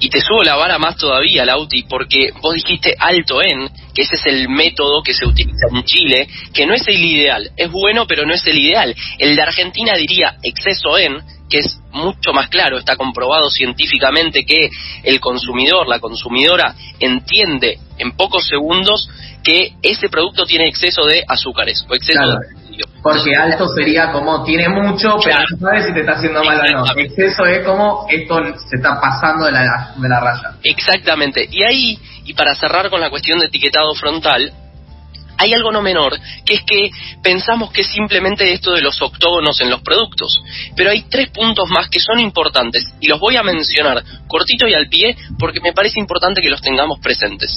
Y 0.00 0.08
te 0.08 0.20
subo 0.20 0.42
la 0.44 0.56
vara 0.56 0.78
más 0.78 0.96
todavía, 0.96 1.44
Lauti, 1.44 1.82
porque 1.84 2.30
vos 2.40 2.54
dijiste 2.54 2.94
alto 2.98 3.42
en, 3.42 3.68
que 3.92 4.02
ese 4.02 4.14
es 4.14 4.26
el 4.26 4.48
método 4.48 5.02
que 5.02 5.14
se 5.14 5.26
utiliza 5.26 5.66
en 5.72 5.82
Chile, 5.82 6.28
que 6.54 6.66
no 6.66 6.74
es 6.74 6.86
el 6.86 7.04
ideal. 7.04 7.50
Es 7.56 7.70
bueno, 7.70 8.06
pero 8.06 8.24
no 8.24 8.34
es 8.34 8.46
el 8.46 8.58
ideal. 8.58 8.94
El 9.18 9.34
de 9.34 9.42
Argentina 9.42 9.96
diría 9.96 10.36
exceso 10.42 10.96
en, 10.96 11.18
que 11.48 11.58
es 11.58 11.80
mucho 11.92 12.32
más 12.32 12.48
claro, 12.48 12.78
está 12.78 12.96
comprobado 12.96 13.50
científicamente 13.50 14.44
que 14.44 14.70
el 15.02 15.20
consumidor, 15.20 15.88
la 15.88 15.98
consumidora, 15.98 16.74
entiende 17.00 17.78
en 17.98 18.12
pocos 18.12 18.46
segundos 18.46 19.08
que 19.42 19.72
ese 19.82 20.08
producto 20.08 20.44
tiene 20.44 20.68
exceso 20.68 21.04
de 21.06 21.24
azúcares 21.26 21.84
o 21.88 21.94
exceso 21.94 22.20
de 22.20 22.58
porque 23.02 23.34
alto 23.34 23.66
sería 23.68 24.12
como 24.12 24.44
tiene 24.44 24.68
mucho, 24.68 25.16
pero 25.22 25.38
no 25.50 25.58
sabes 25.58 25.86
si 25.86 25.94
te 25.94 26.00
está 26.00 26.12
haciendo 26.12 26.44
mal 26.44 26.60
o 26.60 26.78
no. 26.78 26.84
Exceso 26.96 27.44
es 27.44 27.64
como 27.64 28.06
esto 28.08 28.40
se 28.68 28.76
está 28.76 29.00
pasando 29.00 29.46
de 29.46 29.52
la, 29.52 29.94
de 29.96 30.08
la 30.08 30.20
raya. 30.20 30.52
Exactamente. 30.62 31.48
Y 31.50 31.64
ahí, 31.64 31.98
y 32.24 32.34
para 32.34 32.54
cerrar 32.54 32.90
con 32.90 33.00
la 33.00 33.10
cuestión 33.10 33.38
de 33.38 33.46
etiquetado 33.46 33.94
frontal, 33.94 34.52
hay 35.38 35.54
algo 35.54 35.70
no 35.70 35.80
menor, 35.80 36.18
que 36.44 36.54
es 36.54 36.62
que 36.64 36.90
pensamos 37.22 37.70
que 37.70 37.82
es 37.82 37.86
simplemente 37.86 38.52
esto 38.52 38.72
de 38.72 38.82
los 38.82 39.00
octógonos 39.00 39.60
en 39.60 39.70
los 39.70 39.80
productos. 39.82 40.42
Pero 40.76 40.90
hay 40.90 41.02
tres 41.08 41.30
puntos 41.30 41.68
más 41.70 41.88
que 41.88 42.00
son 42.00 42.18
importantes 42.18 42.84
y 43.00 43.06
los 43.06 43.20
voy 43.20 43.36
a 43.36 43.42
mencionar 43.42 44.02
cortito 44.26 44.66
y 44.66 44.74
al 44.74 44.88
pie 44.88 45.16
porque 45.38 45.60
me 45.60 45.72
parece 45.72 46.00
importante 46.00 46.42
que 46.42 46.50
los 46.50 46.60
tengamos 46.60 46.98
presentes. 46.98 47.56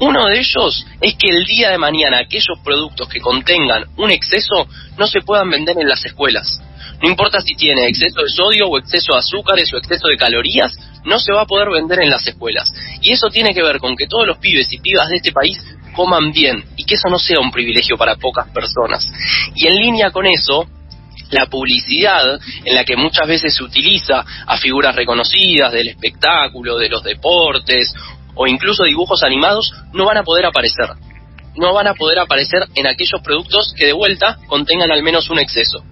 Uno 0.00 0.26
de 0.26 0.38
ellos 0.38 0.86
es 1.00 1.14
que 1.14 1.28
el 1.28 1.44
día 1.44 1.70
de 1.70 1.78
mañana 1.78 2.18
aquellos 2.18 2.58
productos 2.64 3.08
que 3.08 3.20
contengan 3.20 3.84
un 3.96 4.10
exceso 4.10 4.66
no 4.98 5.06
se 5.06 5.20
puedan 5.20 5.50
vender 5.50 5.76
en 5.78 5.88
las 5.88 6.04
escuelas. 6.04 6.60
No 7.02 7.08
importa 7.08 7.40
si 7.40 7.54
tiene 7.54 7.86
exceso 7.86 8.22
de 8.22 8.28
sodio 8.28 8.66
o 8.66 8.78
exceso 8.78 9.12
de 9.12 9.18
azúcares 9.18 9.72
o 9.72 9.78
exceso 9.78 10.08
de 10.08 10.16
calorías, 10.16 10.72
no 11.04 11.18
se 11.18 11.32
va 11.32 11.42
a 11.42 11.46
poder 11.46 11.70
vender 11.70 12.02
en 12.02 12.10
las 12.10 12.26
escuelas. 12.26 12.72
Y 13.00 13.12
eso 13.12 13.28
tiene 13.28 13.54
que 13.54 13.62
ver 13.62 13.78
con 13.78 13.96
que 13.96 14.06
todos 14.06 14.26
los 14.26 14.38
pibes 14.38 14.72
y 14.72 14.80
pibas 14.80 15.08
de 15.08 15.16
este 15.16 15.32
país 15.32 15.58
coman 15.92 16.32
bien 16.32 16.64
y 16.76 16.84
que 16.84 16.94
eso 16.94 17.08
no 17.08 17.18
sea 17.18 17.40
un 17.40 17.50
privilegio 17.50 17.96
para 17.96 18.16
pocas 18.16 18.48
personas. 18.50 19.10
Y 19.54 19.66
en 19.66 19.76
línea 19.76 20.10
con 20.10 20.26
eso, 20.26 20.66
la 21.30 21.46
publicidad 21.46 22.40
en 22.64 22.74
la 22.74 22.84
que 22.84 22.96
muchas 22.96 23.26
veces 23.26 23.54
se 23.54 23.62
utiliza 23.62 24.24
a 24.46 24.56
figuras 24.58 24.94
reconocidas 24.94 25.72
del 25.72 25.88
espectáculo, 25.88 26.76
de 26.78 26.88
los 26.88 27.02
deportes 27.02 27.94
o 28.34 28.46
incluso 28.46 28.84
dibujos 28.84 29.22
animados 29.22 29.72
no 29.92 30.04
van 30.04 30.18
a 30.18 30.22
poder 30.22 30.46
aparecer. 30.46 30.90
no 31.56 31.74
van 31.74 31.88
a 31.88 31.94
poder 31.94 32.20
aparecer 32.20 32.62
en 32.76 32.86
aquellos 32.86 33.20
productos 33.22 33.74
que 33.76 33.86
de 33.86 33.92
vuelta 33.92 34.38
contengan 34.46 34.92
al 34.92 35.02
menos 35.02 35.28
un 35.30 35.40
exceso. 35.40 35.84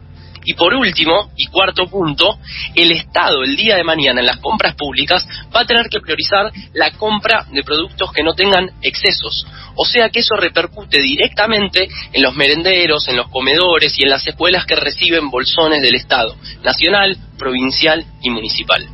Y 0.44 0.54
por 0.54 0.74
último, 0.74 1.30
y 1.36 1.46
cuarto 1.46 1.86
punto, 1.86 2.38
el 2.74 2.92
Estado 2.92 3.42
el 3.42 3.56
día 3.56 3.76
de 3.76 3.84
mañana 3.84 4.20
en 4.20 4.26
las 4.26 4.38
compras 4.38 4.74
públicas 4.74 5.26
va 5.54 5.60
a 5.60 5.66
tener 5.66 5.88
que 5.88 6.00
priorizar 6.00 6.50
la 6.72 6.92
compra 6.92 7.46
de 7.52 7.62
productos 7.62 8.12
que 8.12 8.22
no 8.22 8.34
tengan 8.34 8.70
excesos. 8.82 9.46
O 9.74 9.84
sea 9.84 10.08
que 10.08 10.20
eso 10.20 10.34
repercute 10.36 11.00
directamente 11.00 11.88
en 12.12 12.22
los 12.22 12.34
merenderos, 12.34 13.08
en 13.08 13.16
los 13.16 13.28
comedores 13.28 13.98
y 13.98 14.02
en 14.02 14.10
las 14.10 14.26
escuelas 14.26 14.66
que 14.66 14.74
reciben 14.74 15.30
bolsones 15.30 15.82
del 15.82 15.94
Estado, 15.94 16.36
nacional, 16.64 17.16
provincial 17.38 18.04
y 18.22 18.30
municipal. 18.30 18.86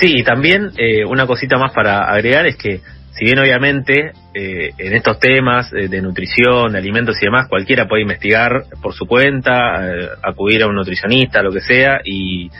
Sí, 0.00 0.18
y 0.18 0.24
también 0.24 0.72
eh, 0.76 1.04
una 1.04 1.26
cosita 1.26 1.56
más 1.56 1.72
para 1.72 2.10
agregar 2.12 2.46
es 2.46 2.56
que 2.56 2.80
si 3.16 3.24
bien 3.24 3.38
obviamente 3.38 4.12
eh, 4.34 4.72
en 4.76 4.94
estos 4.94 5.18
temas 5.20 5.72
eh, 5.72 5.88
de 5.88 6.02
nutrición, 6.02 6.72
de 6.72 6.78
alimentos 6.78 7.16
y 7.20 7.26
demás, 7.26 7.48
cualquiera 7.48 7.86
puede 7.86 8.02
investigar 8.02 8.64
por 8.82 8.92
su 8.94 9.06
cuenta, 9.06 9.86
eh, 9.88 10.08
acudir 10.22 10.62
a 10.62 10.66
un 10.66 10.74
nutricionista, 10.74 11.42
lo 11.42 11.52
que 11.52 11.60
sea, 11.60 12.00
y, 12.04 12.50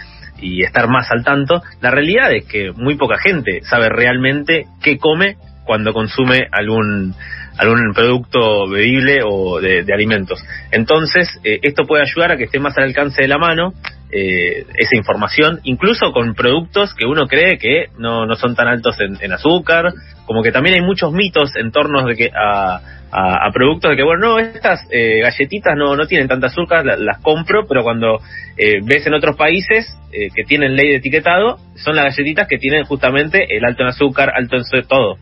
y 0.41 0.63
estar 0.63 0.89
más 0.89 1.11
al 1.11 1.25
tanto, 1.25 1.63
la 1.81 1.91
realidad 1.91 2.33
es 2.33 2.45
que 2.45 2.71
muy 2.73 2.95
poca 2.95 3.19
gente 3.19 3.63
sabe 3.63 3.89
realmente 3.89 4.67
qué 4.81 4.97
come 4.99 5.37
cuando 5.65 5.93
consume 5.93 6.47
algún 6.51 7.15
algún 7.57 7.93
producto 7.95 8.69
bebible 8.69 9.21
o 9.25 9.61
de, 9.61 9.85
alimentos. 9.95 10.43
Entonces, 10.73 11.29
esto 11.45 11.85
puede 11.85 12.03
ayudar 12.03 12.33
a 12.33 12.37
que 12.37 12.45
esté 12.45 12.59
más 12.59 12.77
al 12.77 12.85
alcance 12.85 13.23
de 13.23 13.29
la 13.29 13.39
mano 13.39 13.73
eh, 14.17 14.65
esa 14.77 14.97
información, 14.97 15.61
incluso 15.65 16.13
con 16.13 16.35
productos 16.35 16.95
que 16.95 17.05
uno 17.05 17.27
cree 17.27 17.59
que 17.59 17.87
no, 17.99 18.27
no 18.27 18.37
son 18.37 18.55
tan 18.55 18.69
altos 18.69 18.97
en, 19.01 19.33
azúcar, 19.33 19.93
como 20.25 20.43
que 20.43 20.53
también 20.53 20.77
hay 20.77 20.83
muchos 20.83 21.13
mitos 21.13 21.57
en 21.57 21.73
torno 21.73 22.07
de 22.07 22.15
que 22.15 22.31
a, 22.33 22.81
a, 23.11 23.51
productos 23.53 23.91
de 23.91 23.97
que, 23.97 24.05
bueno, 24.05 24.29
no, 24.29 24.39
estas 24.39 24.87
eh, 24.91 25.21
galletitas 25.21 25.75
no, 25.77 25.97
no 25.97 26.07
tienen 26.07 26.29
tanta 26.29 26.47
azúcar, 26.47 26.85
las 26.85 27.19
compro, 27.23 27.67
pero 27.67 27.83
cuando 27.83 28.21
eh, 28.57 28.79
ves 28.85 29.05
en 29.07 29.15
otros 29.15 29.37
países 29.37 29.99
eh, 30.13 30.29
que 30.35 30.45
tienen 30.45 30.77
ley 30.77 30.91
de 30.91 30.97
etiquetado, 30.97 31.59
son 31.75 31.97
las 31.97 32.05
galletitas 32.05 32.47
que 32.47 32.59
tienen 32.59 32.85
justamente 32.85 33.57
el 33.57 33.65
alto 33.65 33.83
en 33.83 33.89
azúcar, 33.89 34.31
alto 34.37 34.57
en 34.57 34.87
todo. 34.87 35.17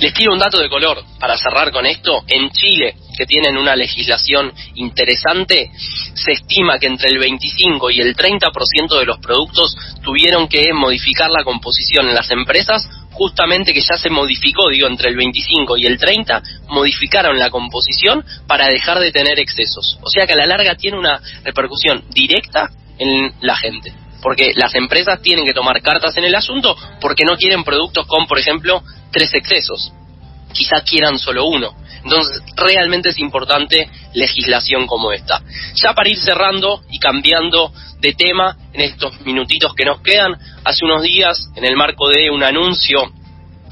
Les 0.00 0.12
tiro 0.12 0.32
un 0.32 0.38
dato 0.38 0.58
de 0.58 0.68
color 0.68 1.02
para 1.18 1.36
cerrar 1.36 1.70
con 1.70 1.86
esto. 1.86 2.24
En 2.26 2.50
Chile, 2.50 2.96
que 3.16 3.26
tienen 3.26 3.56
una 3.56 3.76
legislación 3.76 4.52
interesante, 4.74 5.70
se 6.14 6.32
estima 6.32 6.78
que 6.78 6.86
entre 6.86 7.10
el 7.10 7.18
25 7.18 7.90
y 7.90 8.00
el 8.00 8.16
30% 8.16 8.98
de 8.98 9.06
los 9.06 9.18
productos 9.18 9.76
tuvieron 10.02 10.48
que 10.48 10.72
modificar 10.74 11.30
la 11.30 11.44
composición 11.44 12.08
en 12.08 12.14
las 12.14 12.30
empresas 12.30 12.88
justamente 13.16 13.72
que 13.72 13.80
ya 13.80 13.96
se 13.96 14.10
modificó, 14.10 14.68
digo, 14.68 14.86
entre 14.86 15.08
el 15.08 15.16
25 15.16 15.78
y 15.78 15.86
el 15.86 15.96
30, 15.96 16.42
modificaron 16.68 17.38
la 17.38 17.48
composición 17.48 18.22
para 18.46 18.68
dejar 18.68 18.98
de 18.98 19.10
tener 19.10 19.38
excesos. 19.40 19.98
O 20.02 20.10
sea 20.10 20.26
que 20.26 20.34
a 20.34 20.36
la 20.36 20.46
larga 20.46 20.74
tiene 20.74 20.98
una 20.98 21.20
repercusión 21.42 22.04
directa 22.10 22.70
en 22.98 23.32
la 23.40 23.56
gente. 23.56 24.05
Porque 24.22 24.52
las 24.54 24.74
empresas 24.74 25.20
tienen 25.22 25.46
que 25.46 25.52
tomar 25.52 25.80
cartas 25.82 26.16
en 26.16 26.24
el 26.24 26.34
asunto 26.34 26.76
porque 27.00 27.24
no 27.24 27.36
quieren 27.36 27.64
productos 27.64 28.06
con, 28.06 28.26
por 28.26 28.38
ejemplo, 28.38 28.82
tres 29.12 29.32
excesos. 29.34 29.92
Quizás 30.52 30.82
quieran 30.82 31.18
solo 31.18 31.46
uno. 31.46 31.74
Entonces, 32.02 32.40
realmente 32.56 33.08
es 33.08 33.18
importante 33.18 33.90
legislación 34.14 34.86
como 34.86 35.12
esta. 35.12 35.42
Ya 35.74 35.92
para 35.92 36.08
ir 36.08 36.18
cerrando 36.18 36.80
y 36.90 36.98
cambiando 36.98 37.72
de 38.00 38.12
tema 38.12 38.56
en 38.72 38.82
estos 38.82 39.20
minutitos 39.22 39.74
que 39.74 39.84
nos 39.84 40.00
quedan, 40.02 40.36
hace 40.64 40.84
unos 40.84 41.02
días, 41.02 41.48
en 41.56 41.64
el 41.64 41.76
marco 41.76 42.08
de 42.08 42.30
un 42.30 42.42
anuncio 42.42 43.12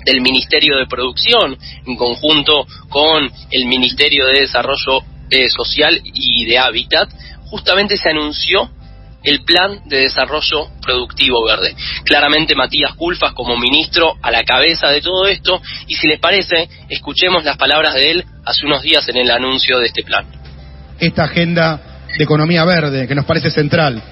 del 0.05 0.21
Ministerio 0.21 0.77
de 0.77 0.87
Producción, 0.87 1.57
en 1.87 1.97
conjunto 1.97 2.67
con 2.89 3.31
el 3.51 3.67
Ministerio 3.67 4.27
de 4.27 4.41
Desarrollo 4.41 5.03
eh, 5.31 5.49
Social 5.49 6.01
y 6.03 6.45
de 6.45 6.59
Hábitat, 6.59 7.09
justamente 7.47 7.97
se 7.97 8.11
anunció 8.11 8.69
el 9.25 9.43
Plan 9.45 9.81
de 9.87 10.03
Desarrollo 10.03 10.69
Productivo 10.83 11.45
Verde. 11.45 11.75
Claramente 12.05 12.55
Matías 12.55 12.95
Culfas 12.95 13.33
como 13.33 13.57
ministro 13.57 14.15
a 14.23 14.31
la 14.31 14.43
cabeza 14.43 14.89
de 14.89 15.01
todo 15.01 15.27
esto 15.27 15.61
y 15.87 15.95
si 15.95 16.07
les 16.07 16.21
parece, 16.21 16.69
escuchemos 16.89 17.45
las 17.45 17.57
palabras 17.57 17.95
de 17.95 18.11
él 18.11 18.25
hace 18.45 18.67
unos 18.67 18.83
días 18.83 19.09
en 19.09 19.17
el 19.17 19.31
anuncio 19.31 19.79
de 19.79 19.87
este 19.87 20.03
plan. 20.03 20.27
Esta 21.01 21.25
agenda 21.25 21.81
de 22.17 22.23
economía 22.23 22.65
verde 22.65 23.09
que 23.09 23.15
nos 23.15 23.25
parece 23.25 23.51
central 23.51 24.03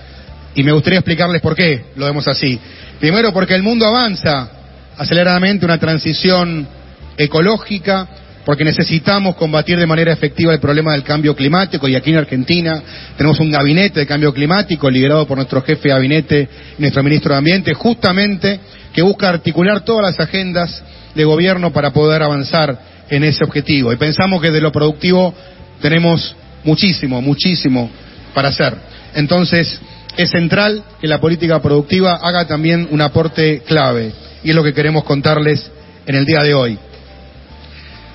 y 0.54 0.62
me 0.62 0.73
gustaría 0.73 0.99
explicarles 0.99 1.40
por 1.40 1.54
qué 1.54 1.92
lo 1.97 2.07
vemos 2.07 2.26
así. 2.28 2.59
Primero 2.99 3.33
porque 3.33 3.54
el 3.54 3.62
mundo 3.62 3.87
avanza 3.87 4.50
aceleradamente 4.97 5.64
una 5.64 5.78
transición 5.78 6.69
ecológica 7.16 8.09
porque 8.44 8.64
necesitamos 8.64 9.37
combatir 9.37 9.78
de 9.78 9.87
manera 9.87 10.12
efectiva 10.12 10.52
el 10.52 10.61
problema 10.61 10.92
del 10.92 11.04
cambio 11.04 11.34
climático 11.37 11.87
y 11.88 11.94
aquí 11.94 12.11
en 12.11 12.16
Argentina 12.16 12.82
tenemos 13.16 13.38
un 13.40 13.50
gabinete 13.50 14.00
de 14.00 14.06
cambio 14.06 14.32
climático 14.32 14.90
liderado 14.90 15.26
por 15.26 15.37
nuestro 15.37 15.62
jefe 15.62 15.88
de 15.88 15.94
gabinete 15.94 16.49
nuestro 16.78 17.02
ministro 17.02 17.32
de 17.32 17.38
Ambiente, 17.38 17.75
justamente 17.75 18.58
que 18.92 19.02
busca 19.02 19.28
articular 19.28 19.84
todas 19.84 20.02
las 20.02 20.20
agendas 20.20 20.82
de 21.14 21.25
gobierno 21.25 21.72
para 21.72 21.92
poder 21.92 22.22
avanzar 22.22 22.78
en 23.08 23.25
ese 23.25 23.44
objetivo. 23.44 23.92
Y 23.92 23.96
pensamos 23.96 24.40
que 24.42 24.50
de 24.50 24.61
lo 24.61 24.72
productivo 24.72 25.34
tenemos 25.80 26.34
muchísimo, 26.64 27.20
muchísimo 27.22 27.90
para 28.34 28.49
hacer. 28.49 28.75
Entonces, 29.14 29.80
es 30.16 30.30
central 30.30 30.82
que 31.00 31.08
la 31.08 31.20
política 31.20 31.61
productiva 31.61 32.16
haga 32.16 32.46
también 32.46 32.88
un 32.90 33.00
aporte 33.00 33.62
clave 33.66 34.12
y 34.42 34.50
es 34.50 34.56
lo 34.56 34.64
que 34.64 34.75
queremos 34.75 35.04
contarles 35.04 35.70
en 36.06 36.14
el 36.16 36.25
día 36.25 36.42
de 36.42 36.54
hoy 36.54 36.78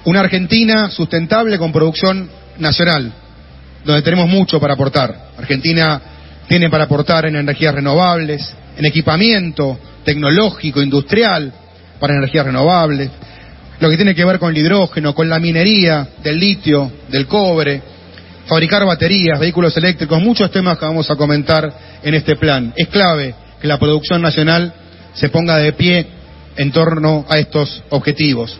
una 0.07 0.21
Argentina 0.21 0.89
sustentable 0.89 1.57
con 1.57 1.73
producción 1.73 2.29
nacional, 2.59 3.11
donde 3.83 4.01
tenemos 4.03 4.29
mucho 4.29 4.57
para 4.57 4.73
aportar. 4.73 5.31
Argentina 5.37 6.01
tiene 6.47 6.69
para 6.69 6.85
aportar 6.85 7.25
en 7.25 7.35
energías 7.35 7.75
renovables, 7.75 8.55
en 8.77 8.85
equipamiento 8.85 9.77
tecnológico, 10.05 10.81
industrial, 10.81 11.51
para 11.99 12.13
energías 12.13 12.45
renovables, 12.45 13.09
lo 13.81 13.89
que 13.89 13.97
tiene 13.97 14.15
que 14.15 14.23
ver 14.23 14.39
con 14.39 14.55
el 14.55 14.57
hidrógeno, 14.57 15.13
con 15.13 15.27
la 15.27 15.41
minería 15.41 16.07
del 16.23 16.39
litio, 16.39 16.89
del 17.09 17.27
cobre, 17.27 17.81
fabricar 18.45 18.85
baterías, 18.85 19.37
vehículos 19.37 19.75
eléctricos, 19.75 20.21
muchos 20.21 20.49
temas 20.51 20.77
que 20.77 20.85
vamos 20.85 21.11
a 21.11 21.17
comentar 21.17 21.99
en 22.01 22.13
este 22.13 22.37
plan. 22.37 22.73
Es 22.77 22.87
clave 22.87 23.35
que 23.59 23.67
la 23.67 23.77
producción 23.77 24.21
nacional 24.21 24.73
se 25.13 25.27
ponga 25.27 25.57
de 25.57 25.73
pie 25.73 26.07
en 26.55 26.71
torno 26.71 27.25
a 27.27 27.39
estos 27.39 27.83
objetivos. 27.89 28.57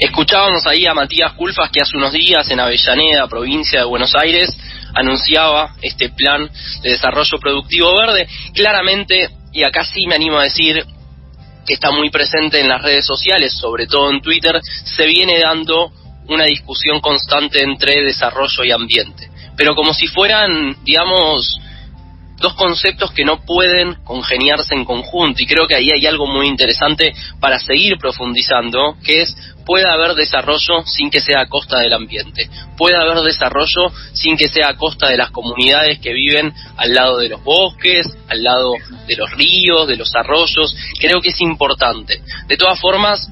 Escuchábamos 0.00 0.66
ahí 0.66 0.86
a 0.86 0.94
Matías 0.94 1.32
Culfas 1.32 1.70
que 1.70 1.80
hace 1.80 1.96
unos 1.96 2.12
días 2.12 2.48
en 2.50 2.60
Avellaneda, 2.60 3.28
provincia 3.28 3.80
de 3.80 3.86
Buenos 3.86 4.14
Aires, 4.14 4.50
anunciaba 4.94 5.74
este 5.80 6.10
plan 6.10 6.50
de 6.82 6.90
desarrollo 6.90 7.38
productivo 7.38 7.96
verde. 7.96 8.28
Claramente, 8.54 9.30
y 9.52 9.64
acá 9.64 9.84
sí 9.84 10.06
me 10.06 10.16
animo 10.16 10.38
a 10.38 10.44
decir 10.44 10.84
que 11.66 11.74
está 11.74 11.90
muy 11.90 12.10
presente 12.10 12.60
en 12.60 12.68
las 12.68 12.82
redes 12.82 13.06
sociales, 13.06 13.54
sobre 13.54 13.86
todo 13.86 14.10
en 14.10 14.20
Twitter, 14.20 14.60
se 14.62 15.06
viene 15.06 15.38
dando 15.38 15.92
una 16.28 16.44
discusión 16.44 17.00
constante 17.00 17.62
entre 17.62 18.02
desarrollo 18.02 18.64
y 18.64 18.72
ambiente. 18.72 19.30
Pero 19.56 19.74
como 19.74 19.94
si 19.94 20.06
fueran, 20.06 20.76
digamos, 20.82 21.60
dos 22.42 22.54
conceptos 22.54 23.12
que 23.12 23.24
no 23.24 23.42
pueden 23.44 23.94
congeniarse 24.04 24.74
en 24.74 24.84
conjunto 24.84 25.42
y 25.42 25.46
creo 25.46 25.66
que 25.66 25.76
ahí 25.76 25.88
hay 25.94 26.06
algo 26.06 26.26
muy 26.26 26.48
interesante 26.48 27.14
para 27.40 27.58
seguir 27.58 27.96
profundizando, 27.96 28.96
que 29.02 29.22
es 29.22 29.34
puede 29.64 29.88
haber 29.88 30.14
desarrollo 30.14 30.82
sin 30.84 31.10
que 31.10 31.20
sea 31.20 31.42
a 31.42 31.48
costa 31.48 31.78
del 31.78 31.92
ambiente, 31.92 32.48
puede 32.76 32.96
haber 32.96 33.22
desarrollo 33.22 33.90
sin 34.12 34.36
que 34.36 34.48
sea 34.48 34.68
a 34.68 34.76
costa 34.76 35.08
de 35.08 35.16
las 35.16 35.30
comunidades 35.30 35.98
que 36.00 36.12
viven 36.12 36.52
al 36.76 36.94
lado 36.94 37.18
de 37.18 37.28
los 37.28 37.42
bosques, 37.42 38.06
al 38.28 38.42
lado 38.42 38.74
de 39.06 39.16
los 39.16 39.30
ríos, 39.32 39.88
de 39.88 39.96
los 39.96 40.14
arroyos, 40.14 40.74
creo 40.98 41.20
que 41.20 41.30
es 41.30 41.40
importante. 41.40 42.22
De 42.46 42.56
todas 42.56 42.80
formas, 42.80 43.30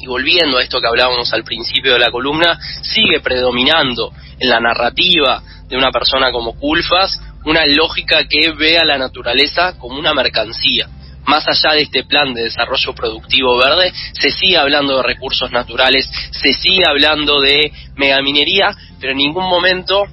y 0.00 0.06
volviendo 0.06 0.58
a 0.58 0.62
esto 0.62 0.80
que 0.80 0.88
hablábamos 0.88 1.32
al 1.32 1.44
principio 1.44 1.94
de 1.94 1.98
la 1.98 2.10
columna, 2.10 2.58
sigue 2.82 3.20
predominando 3.20 4.12
en 4.38 4.48
la 4.48 4.60
narrativa 4.60 5.42
de 5.68 5.76
una 5.76 5.90
persona 5.90 6.30
como 6.30 6.58
Culfas 6.58 7.20
una 7.46 7.64
lógica 7.64 8.24
que 8.28 8.52
ve 8.52 8.76
a 8.76 8.84
la 8.84 8.98
naturaleza 8.98 9.78
como 9.78 9.98
una 9.98 10.12
mercancía. 10.12 10.88
Más 11.26 11.46
allá 11.48 11.74
de 11.74 11.82
este 11.82 12.04
plan 12.04 12.32
de 12.34 12.44
desarrollo 12.44 12.94
productivo 12.94 13.56
verde, 13.58 13.92
se 14.12 14.30
sigue 14.30 14.56
hablando 14.56 14.96
de 14.96 15.02
recursos 15.02 15.50
naturales, 15.50 16.08
se 16.30 16.52
sigue 16.52 16.84
hablando 16.86 17.40
de 17.40 17.72
megaminería, 17.96 18.70
pero 19.00 19.12
en 19.12 19.18
ningún 19.18 19.44
momento 19.44 20.04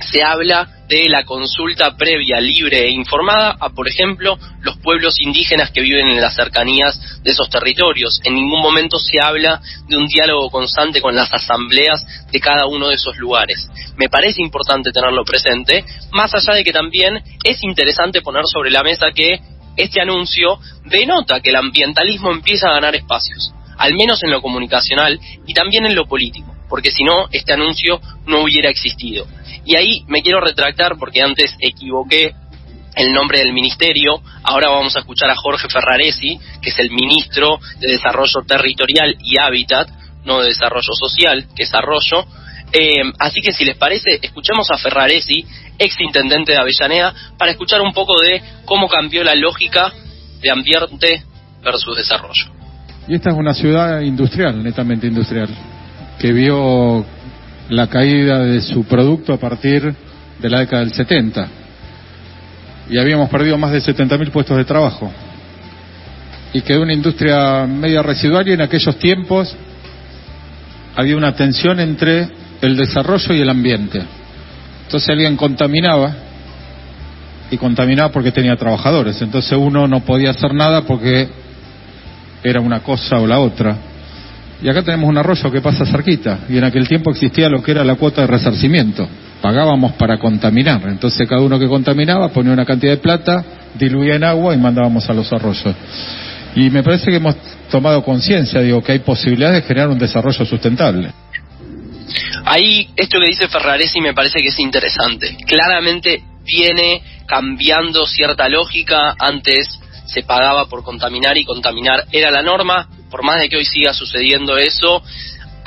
se 0.00 0.22
habla 0.22 0.68
de 0.88 1.08
la 1.08 1.24
consulta 1.24 1.96
previa, 1.96 2.40
libre 2.40 2.86
e 2.86 2.90
informada 2.90 3.56
a, 3.60 3.68
por 3.70 3.88
ejemplo, 3.88 4.38
los 4.62 4.78
pueblos 4.78 5.20
indígenas 5.20 5.70
que 5.70 5.82
viven 5.82 6.08
en 6.08 6.20
las 6.20 6.34
cercanías 6.34 7.20
de 7.22 7.30
esos 7.30 7.50
territorios. 7.50 8.20
En 8.24 8.34
ningún 8.34 8.62
momento 8.62 8.98
se 8.98 9.20
habla 9.20 9.60
de 9.86 9.96
un 9.96 10.06
diálogo 10.06 10.50
constante 10.50 11.02
con 11.02 11.14
las 11.14 11.32
asambleas 11.32 12.06
de 12.30 12.40
cada 12.40 12.66
uno 12.66 12.88
de 12.88 12.94
esos 12.94 13.16
lugares. 13.18 13.68
Me 13.96 14.08
parece 14.08 14.40
importante 14.40 14.92
tenerlo 14.92 15.24
presente, 15.24 15.84
más 16.12 16.32
allá 16.34 16.54
de 16.54 16.64
que 16.64 16.72
también 16.72 17.22
es 17.44 17.62
interesante 17.62 18.22
poner 18.22 18.44
sobre 18.46 18.70
la 18.70 18.82
mesa 18.82 19.08
que 19.14 19.40
este 19.78 20.00
anuncio 20.00 20.58
denota 20.84 21.40
que 21.40 21.50
el 21.50 21.56
ambientalismo 21.56 22.32
empieza 22.32 22.68
a 22.68 22.74
ganar 22.74 22.94
espacios, 22.94 23.54
al 23.78 23.94
menos 23.94 24.22
en 24.22 24.30
lo 24.30 24.42
comunicacional 24.42 25.18
y 25.46 25.54
también 25.54 25.86
en 25.86 25.94
lo 25.94 26.06
político 26.06 26.58
porque 26.68 26.90
si 26.90 27.02
no, 27.02 27.28
este 27.32 27.54
anuncio 27.54 28.00
no 28.26 28.42
hubiera 28.42 28.70
existido. 28.70 29.26
Y 29.64 29.76
ahí 29.76 30.04
me 30.06 30.22
quiero 30.22 30.40
retractar 30.40 30.96
porque 30.98 31.22
antes 31.22 31.56
equivoqué 31.60 32.34
el 32.94 33.12
nombre 33.12 33.38
del 33.38 33.52
ministerio. 33.52 34.20
Ahora 34.42 34.70
vamos 34.70 34.94
a 34.96 35.00
escuchar 35.00 35.30
a 35.30 35.36
Jorge 35.36 35.68
Ferraresi, 35.68 36.38
que 36.60 36.70
es 36.70 36.78
el 36.78 36.90
ministro 36.90 37.58
de 37.78 37.92
Desarrollo 37.92 38.42
Territorial 38.46 39.16
y 39.22 39.40
Hábitat, 39.40 39.88
no 40.24 40.40
de 40.40 40.48
Desarrollo 40.48 40.92
Social, 40.92 41.46
que 41.56 41.62
es 41.62 41.74
Arroyo. 41.74 42.26
Eh, 42.72 43.02
así 43.18 43.40
que 43.40 43.52
si 43.52 43.64
les 43.64 43.78
parece, 43.78 44.18
escuchemos 44.20 44.70
a 44.70 44.76
Ferraresi, 44.76 45.46
ex 45.78 46.00
intendente 46.00 46.52
de 46.52 46.58
Avellaneda, 46.58 47.14
para 47.38 47.52
escuchar 47.52 47.80
un 47.80 47.92
poco 47.92 48.14
de 48.20 48.42
cómo 48.64 48.88
cambió 48.88 49.22
la 49.24 49.34
lógica 49.34 49.92
de 50.40 50.50
ambiente 50.50 51.22
versus 51.62 51.96
desarrollo. 51.96 52.46
Y 53.06 53.14
esta 53.14 53.30
es 53.30 53.36
una 53.36 53.54
ciudad 53.54 54.00
industrial, 54.00 54.62
netamente 54.62 55.06
industrial, 55.06 55.48
que 56.18 56.32
vio 56.32 57.04
la 57.70 57.86
caída 57.86 58.40
de 58.40 58.60
su 58.60 58.84
producto 58.84 59.32
a 59.32 59.38
partir 59.38 59.94
de 60.38 60.50
la 60.50 60.60
década 60.60 60.80
del 60.82 60.92
70. 60.92 61.48
Y 62.90 62.98
habíamos 62.98 63.28
perdido 63.30 63.58
más 63.58 63.72
de 63.72 63.80
70.000 63.80 64.30
puestos 64.30 64.56
de 64.56 64.64
trabajo. 64.64 65.10
Y 66.52 66.62
quedó 66.62 66.82
una 66.82 66.94
industria 66.94 67.66
media 67.66 68.02
residual 68.02 68.48
en 68.48 68.62
aquellos 68.62 68.98
tiempos 68.98 69.54
había 70.98 71.16
una 71.16 71.36
tensión 71.36 71.78
entre 71.78 72.28
el 72.60 72.76
desarrollo 72.76 73.32
y 73.32 73.40
el 73.40 73.48
ambiente. 73.48 74.02
Entonces 74.88 75.10
alguien 75.10 75.36
contaminaba 75.36 76.14
y 77.50 77.58
contaminaba 77.58 78.10
porque 78.10 78.32
tenía 78.32 78.56
trabajadores. 78.56 79.20
Entonces 79.20 79.52
uno 79.52 79.86
no 79.86 80.00
podía 80.00 80.30
hacer 80.30 80.54
nada 80.54 80.80
porque 80.80 81.28
era 82.42 82.62
una 82.62 82.80
cosa 82.80 83.20
o 83.20 83.26
la 83.26 83.38
otra. 83.38 83.76
Y 84.62 84.68
acá 84.70 84.80
tenemos 84.82 85.06
un 85.06 85.18
arroyo 85.18 85.52
que 85.52 85.60
pasa 85.60 85.84
cerquita 85.84 86.38
y 86.48 86.56
en 86.56 86.64
aquel 86.64 86.88
tiempo 86.88 87.10
existía 87.10 87.50
lo 87.50 87.62
que 87.62 87.72
era 87.72 87.84
la 87.84 87.96
cuota 87.96 88.22
de 88.22 88.28
resarcimiento. 88.28 89.06
Pagábamos 89.42 89.92
para 89.92 90.16
contaminar. 90.16 90.80
Entonces 90.88 91.28
cada 91.28 91.42
uno 91.42 91.58
que 91.58 91.68
contaminaba 91.68 92.30
ponía 92.30 92.54
una 92.54 92.64
cantidad 92.64 92.92
de 92.92 92.96
plata, 92.98 93.44
diluía 93.78 94.14
en 94.14 94.24
agua 94.24 94.54
y 94.54 94.56
mandábamos 94.56 95.06
a 95.10 95.12
los 95.12 95.30
arroyos. 95.30 95.74
Y 96.56 96.70
me 96.70 96.82
parece 96.82 97.10
que 97.10 97.18
hemos 97.18 97.36
tomado 97.70 98.02
conciencia, 98.02 98.62
digo, 98.62 98.82
que 98.82 98.92
hay 98.92 99.00
posibilidades 99.00 99.56
de 99.60 99.68
generar 99.68 99.90
un 99.90 99.98
desarrollo 99.98 100.46
sustentable. 100.46 101.10
Ahí, 102.44 102.88
esto 102.96 103.20
que 103.20 103.28
dice 103.28 103.48
Ferraresi 103.48 104.00
me 104.00 104.14
parece 104.14 104.40
que 104.40 104.48
es 104.48 104.58
interesante. 104.58 105.36
Claramente 105.46 106.22
viene 106.44 107.02
cambiando 107.26 108.06
cierta 108.06 108.48
lógica. 108.48 109.14
Antes 109.18 109.78
se 110.06 110.22
pagaba 110.22 110.66
por 110.66 110.82
contaminar 110.82 111.36
y 111.36 111.44
contaminar 111.44 112.06
era 112.10 112.30
la 112.30 112.42
norma. 112.42 112.88
Por 113.10 113.22
más 113.22 113.40
de 113.40 113.48
que 113.48 113.56
hoy 113.56 113.64
siga 113.64 113.92
sucediendo 113.92 114.56
eso, 114.56 115.02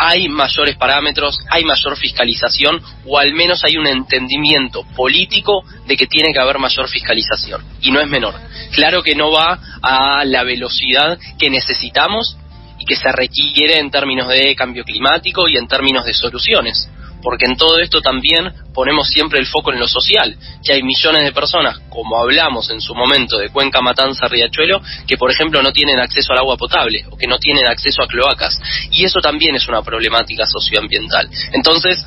hay 0.03 0.27
mayores 0.29 0.75
parámetros, 0.77 1.37
hay 1.49 1.63
mayor 1.63 1.95
fiscalización 1.95 2.81
o 3.05 3.19
al 3.19 3.33
menos 3.33 3.63
hay 3.63 3.77
un 3.77 3.85
entendimiento 3.85 4.83
político 4.95 5.63
de 5.85 5.95
que 5.95 6.07
tiene 6.07 6.33
que 6.33 6.39
haber 6.39 6.57
mayor 6.57 6.89
fiscalización 6.89 7.63
y 7.81 7.91
no 7.91 8.01
es 8.01 8.07
menor. 8.07 8.33
Claro 8.71 9.03
que 9.03 9.13
no 9.13 9.31
va 9.31 9.59
a 9.81 10.25
la 10.25 10.43
velocidad 10.43 11.19
que 11.37 11.51
necesitamos 11.51 12.35
y 12.81 12.85
que 12.85 12.95
se 12.95 13.11
requiere 13.11 13.77
en 13.77 13.91
términos 13.91 14.27
de 14.27 14.55
cambio 14.55 14.83
climático 14.83 15.47
y 15.47 15.55
en 15.55 15.67
términos 15.67 16.03
de 16.03 16.13
soluciones. 16.15 16.89
Porque 17.21 17.45
en 17.45 17.55
todo 17.55 17.77
esto 17.77 18.01
también 18.01 18.51
ponemos 18.73 19.07
siempre 19.07 19.37
el 19.37 19.45
foco 19.45 19.71
en 19.71 19.79
lo 19.79 19.87
social, 19.87 20.35
que 20.63 20.73
hay 20.73 20.81
millones 20.81 21.23
de 21.23 21.31
personas, 21.31 21.79
como 21.89 22.17
hablamos 22.17 22.71
en 22.71 22.81
su 22.81 22.95
momento 22.95 23.37
de 23.37 23.49
Cuenca, 23.49 23.79
Matanza, 23.81 24.27
Riachuelo, 24.27 24.81
que 25.05 25.17
por 25.17 25.29
ejemplo 25.29 25.61
no 25.61 25.71
tienen 25.71 25.99
acceso 25.99 26.33
al 26.33 26.39
agua 26.39 26.57
potable 26.57 27.05
o 27.11 27.17
que 27.17 27.27
no 27.27 27.37
tienen 27.37 27.67
acceso 27.69 28.01
a 28.01 28.07
cloacas. 28.07 28.59
Y 28.89 29.05
eso 29.05 29.19
también 29.21 29.53
es 29.53 29.67
una 29.67 29.83
problemática 29.83 30.47
socioambiental. 30.47 31.29
Entonces, 31.53 32.03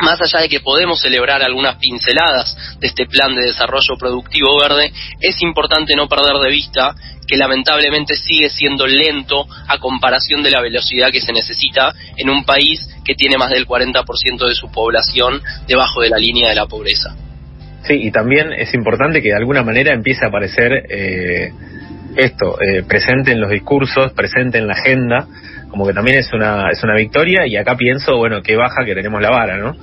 más 0.00 0.20
allá 0.20 0.42
de 0.42 0.48
que 0.48 0.60
podemos 0.60 1.00
celebrar 1.00 1.42
algunas 1.42 1.76
pinceladas 1.76 2.56
de 2.78 2.86
este 2.86 3.06
plan 3.06 3.34
de 3.34 3.46
desarrollo 3.46 3.96
productivo 3.98 4.56
verde, 4.60 4.92
es 5.20 5.42
importante 5.42 5.96
no 5.96 6.08
perder 6.08 6.36
de 6.36 6.50
vista 6.50 6.94
que 7.28 7.36
lamentablemente 7.36 8.14
sigue 8.16 8.48
siendo 8.48 8.86
lento 8.86 9.46
a 9.68 9.78
comparación 9.78 10.42
de 10.42 10.50
la 10.50 10.62
velocidad 10.62 11.10
que 11.12 11.20
se 11.20 11.32
necesita 11.32 11.94
en 12.16 12.30
un 12.30 12.44
país 12.44 12.80
que 13.04 13.14
tiene 13.14 13.36
más 13.36 13.50
del 13.50 13.66
40% 13.66 14.48
de 14.48 14.54
su 14.54 14.72
población 14.72 15.40
debajo 15.66 16.00
de 16.00 16.08
la 16.08 16.18
línea 16.18 16.48
de 16.48 16.54
la 16.54 16.66
pobreza. 16.66 17.14
Sí, 17.84 17.94
y 17.94 18.10
también 18.10 18.52
es 18.52 18.74
importante 18.74 19.22
que 19.22 19.28
de 19.28 19.36
alguna 19.36 19.62
manera 19.62 19.94
empiece 19.94 20.24
a 20.24 20.28
aparecer 20.28 20.86
eh, 20.90 21.52
esto, 22.16 22.58
eh, 22.60 22.82
presente 22.82 23.32
en 23.32 23.40
los 23.40 23.50
discursos, 23.50 24.12
presente 24.12 24.58
en 24.58 24.66
la 24.66 24.74
agenda, 24.74 25.26
como 25.68 25.86
que 25.86 25.92
también 25.92 26.18
es 26.18 26.32
una, 26.32 26.70
es 26.70 26.82
una 26.82 26.94
victoria 26.94 27.46
y 27.46 27.56
acá 27.56 27.76
pienso, 27.76 28.16
bueno, 28.16 28.42
qué 28.42 28.56
baja 28.56 28.84
que 28.84 28.94
tenemos 28.94 29.20
la 29.20 29.30
vara, 29.30 29.58
¿no? 29.58 29.76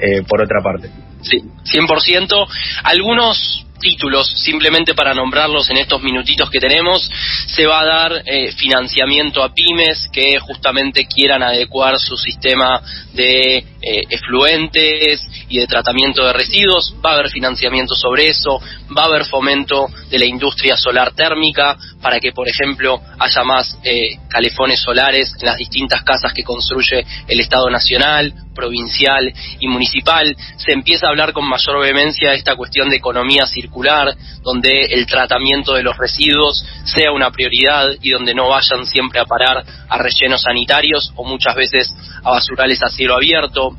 Eh, 0.00 0.22
por 0.26 0.40
otra 0.40 0.60
parte. 0.62 0.88
Sí, 1.22 1.42
100%. 1.64 2.48
Algunos 2.84 3.66
títulos, 3.82 4.26
simplemente 4.36 4.94
para 4.94 5.12
nombrarlos 5.12 5.68
en 5.70 5.76
estos 5.76 6.00
minutitos 6.02 6.48
que 6.48 6.60
tenemos, 6.60 7.10
se 7.46 7.66
va 7.66 7.80
a 7.80 7.84
dar 7.84 8.22
eh, 8.24 8.52
financiamiento 8.52 9.42
a 9.42 9.52
pymes 9.52 10.08
que 10.12 10.38
justamente 10.38 11.06
quieran 11.06 11.42
adecuar 11.42 11.98
su 11.98 12.16
sistema 12.16 12.80
de 13.12 13.71
eh, 13.82 14.02
efluentes 14.08 15.20
y 15.48 15.58
de 15.58 15.66
tratamiento 15.66 16.24
de 16.24 16.32
residuos, 16.32 16.94
va 17.04 17.10
a 17.10 17.14
haber 17.14 17.30
financiamiento 17.30 17.96
sobre 17.96 18.28
eso, 18.28 18.60
va 18.96 19.02
a 19.02 19.06
haber 19.06 19.24
fomento 19.24 19.86
de 20.08 20.18
la 20.18 20.24
industria 20.24 20.76
solar 20.76 21.12
térmica 21.14 21.76
para 22.00 22.20
que, 22.20 22.32
por 22.32 22.48
ejemplo, 22.48 23.00
haya 23.18 23.44
más 23.44 23.76
eh, 23.84 24.18
calefones 24.28 24.80
solares 24.80 25.34
en 25.40 25.46
las 25.46 25.58
distintas 25.58 26.02
casas 26.02 26.32
que 26.32 26.44
construye 26.44 27.04
el 27.26 27.40
Estado 27.40 27.68
Nacional, 27.70 28.32
provincial 28.54 29.32
y 29.58 29.68
municipal. 29.68 30.36
Se 30.56 30.72
empieza 30.72 31.06
a 31.06 31.10
hablar 31.10 31.32
con 31.32 31.48
mayor 31.48 31.80
vehemencia 31.80 32.30
de 32.30 32.36
esta 32.36 32.54
cuestión 32.54 32.88
de 32.88 32.96
economía 32.96 33.46
circular, 33.46 34.14
donde 34.42 34.86
el 34.90 35.06
tratamiento 35.06 35.74
de 35.74 35.82
los 35.82 35.96
residuos 35.96 36.64
sea 36.84 37.12
una 37.12 37.30
prioridad 37.30 37.88
y 38.00 38.10
donde 38.10 38.34
no 38.34 38.48
vayan 38.48 38.86
siempre 38.86 39.20
a 39.20 39.24
parar 39.24 39.64
a 39.88 39.98
rellenos 39.98 40.42
sanitarios 40.42 41.12
o 41.16 41.24
muchas 41.24 41.54
veces 41.56 41.94
a 42.22 42.30
basurales 42.30 42.82
a 42.82 42.88
cielo 42.88 43.14
abierto 43.14 43.71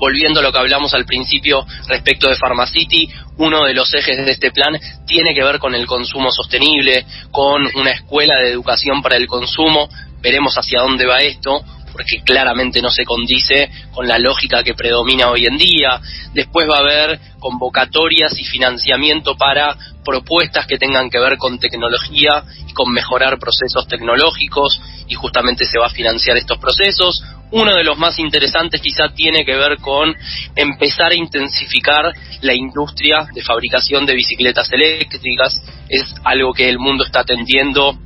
volviendo 0.00 0.40
a 0.40 0.42
lo 0.42 0.50
que 0.50 0.58
hablamos 0.58 0.94
al 0.94 1.04
principio 1.04 1.64
respecto 1.86 2.28
de 2.28 2.36
Pharmacity, 2.36 3.08
uno 3.36 3.64
de 3.64 3.74
los 3.74 3.92
ejes 3.94 4.16
de 4.24 4.32
este 4.32 4.50
plan 4.50 4.76
tiene 5.06 5.34
que 5.34 5.44
ver 5.44 5.58
con 5.58 5.74
el 5.74 5.86
consumo 5.86 6.32
sostenible, 6.32 7.04
con 7.30 7.68
una 7.76 7.90
escuela 7.92 8.36
de 8.40 8.50
educación 8.50 9.02
para 9.02 9.16
el 9.16 9.26
consumo. 9.26 9.88
Veremos 10.22 10.54
hacia 10.56 10.80
dónde 10.80 11.06
va 11.06 11.18
esto, 11.18 11.62
porque 12.00 12.22
claramente 12.24 12.80
no 12.80 12.90
se 12.90 13.04
condice 13.04 13.68
con 13.92 14.08
la 14.08 14.18
lógica 14.18 14.62
que 14.62 14.72
predomina 14.72 15.28
hoy 15.28 15.44
en 15.44 15.58
día. 15.58 16.00
Después 16.32 16.66
va 16.66 16.78
a 16.78 16.80
haber 16.80 17.20
convocatorias 17.38 18.38
y 18.38 18.44
financiamiento 18.44 19.36
para 19.36 19.76
propuestas 20.02 20.66
que 20.66 20.78
tengan 20.78 21.10
que 21.10 21.18
ver 21.18 21.36
con 21.36 21.58
tecnología 21.58 22.42
y 22.66 22.72
con 22.72 22.90
mejorar 22.90 23.38
procesos 23.38 23.86
tecnológicos 23.86 24.80
y 25.08 25.14
justamente 25.14 25.66
se 25.66 25.78
va 25.78 25.88
a 25.88 25.90
financiar 25.90 26.38
estos 26.38 26.56
procesos. 26.56 27.22
Uno 27.50 27.74
de 27.74 27.84
los 27.84 27.98
más 27.98 28.18
interesantes 28.18 28.80
quizá 28.80 29.10
tiene 29.14 29.44
que 29.44 29.56
ver 29.56 29.76
con 29.76 30.14
empezar 30.56 31.12
a 31.12 31.16
intensificar 31.16 32.14
la 32.40 32.54
industria 32.54 33.28
de 33.34 33.42
fabricación 33.42 34.06
de 34.06 34.14
bicicletas 34.14 34.72
eléctricas. 34.72 35.60
Es 35.90 36.14
algo 36.24 36.54
que 36.54 36.66
el 36.66 36.78
mundo 36.78 37.04
está 37.04 37.20
atendiendo 37.20 37.98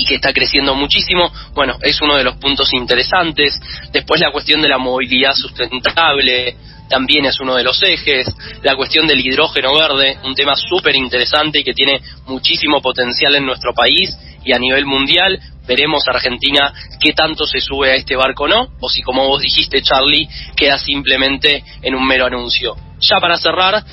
y 0.00 0.04
que 0.06 0.14
está 0.14 0.32
creciendo 0.32 0.74
muchísimo, 0.74 1.30
bueno, 1.52 1.76
es 1.82 2.00
uno 2.00 2.16
de 2.16 2.24
los 2.24 2.36
puntos 2.36 2.72
interesantes. 2.72 3.60
Después 3.92 4.18
la 4.18 4.32
cuestión 4.32 4.62
de 4.62 4.68
la 4.68 4.78
movilidad 4.78 5.34
sustentable 5.34 6.56
también 6.88 7.26
es 7.26 7.38
uno 7.38 7.54
de 7.54 7.64
los 7.64 7.82
ejes. 7.82 8.26
La 8.62 8.76
cuestión 8.76 9.06
del 9.06 9.20
hidrógeno 9.20 9.74
verde, 9.74 10.18
un 10.24 10.34
tema 10.34 10.54
súper 10.56 10.96
interesante 10.96 11.60
y 11.60 11.64
que 11.64 11.74
tiene 11.74 12.00
muchísimo 12.26 12.80
potencial 12.80 13.34
en 13.34 13.44
nuestro 13.44 13.74
país 13.74 14.16
y 14.42 14.54
a 14.54 14.58
nivel 14.58 14.86
mundial. 14.86 15.38
Veremos 15.66 16.02
Argentina 16.08 16.72
qué 16.98 17.12
tanto 17.12 17.44
se 17.44 17.60
sube 17.60 17.92
a 17.92 17.94
este 17.96 18.16
barco 18.16 18.44
o 18.44 18.48
no, 18.48 18.68
o 18.80 18.88
si 18.88 19.02
como 19.02 19.28
vos 19.28 19.42
dijiste 19.42 19.82
Charlie, 19.82 20.28
queda 20.56 20.78
simplemente 20.78 21.62
en 21.82 21.94
un 21.94 22.06
mero 22.06 22.24
anuncio. 22.24 22.74
Ya 23.00 23.18
para 23.20 23.36
cerrar, 23.36 23.84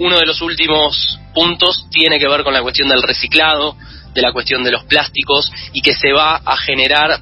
uno 0.00 0.18
de 0.18 0.26
los 0.26 0.42
últimos 0.42 1.18
puntos 1.32 1.86
tiene 1.90 2.18
que 2.18 2.28
ver 2.28 2.42
con 2.42 2.52
la 2.52 2.62
cuestión 2.62 2.88
del 2.88 3.02
reciclado, 3.02 3.76
de 4.18 4.22
la 4.22 4.32
cuestión 4.32 4.64
de 4.64 4.72
los 4.72 4.82
plásticos 4.84 5.48
y 5.72 5.80
que 5.80 5.94
se 5.94 6.12
va 6.12 6.34
a 6.44 6.56
generar 6.56 7.20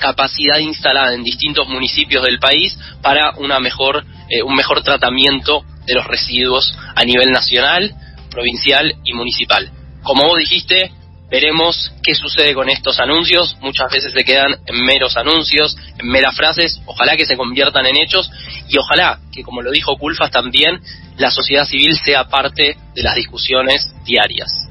capacidad 0.00 0.58
instalada 0.58 1.14
en 1.14 1.22
distintos 1.22 1.68
municipios 1.68 2.24
del 2.24 2.40
país 2.40 2.76
para 3.00 3.30
una 3.36 3.60
mejor, 3.60 4.04
eh, 4.28 4.42
un 4.42 4.54
mejor 4.54 4.82
tratamiento 4.82 5.62
de 5.86 5.94
los 5.94 6.04
residuos 6.04 6.76
a 6.96 7.04
nivel 7.04 7.30
nacional, 7.30 7.94
provincial 8.28 8.92
y 9.04 9.14
municipal. 9.14 9.70
Como 10.02 10.24
vos 10.26 10.38
dijiste, 10.38 10.90
veremos 11.30 11.92
qué 12.02 12.16
sucede 12.16 12.54
con 12.54 12.68
estos 12.68 12.98
anuncios. 12.98 13.56
Muchas 13.60 13.90
veces 13.92 14.12
se 14.12 14.24
quedan 14.24 14.56
en 14.66 14.84
meros 14.84 15.16
anuncios, 15.16 15.76
en 15.96 16.08
meras 16.08 16.34
frases. 16.34 16.80
Ojalá 16.86 17.16
que 17.16 17.24
se 17.24 17.36
conviertan 17.36 17.86
en 17.86 18.02
hechos 18.02 18.28
y 18.68 18.76
ojalá 18.78 19.20
que, 19.32 19.44
como 19.44 19.62
lo 19.62 19.70
dijo 19.70 19.96
Culfas 19.96 20.32
también, 20.32 20.80
la 21.18 21.30
sociedad 21.30 21.64
civil 21.64 21.96
sea 21.96 22.24
parte 22.24 22.76
de 22.96 23.02
las 23.02 23.14
discusiones 23.14 23.94
diarias. 24.04 24.65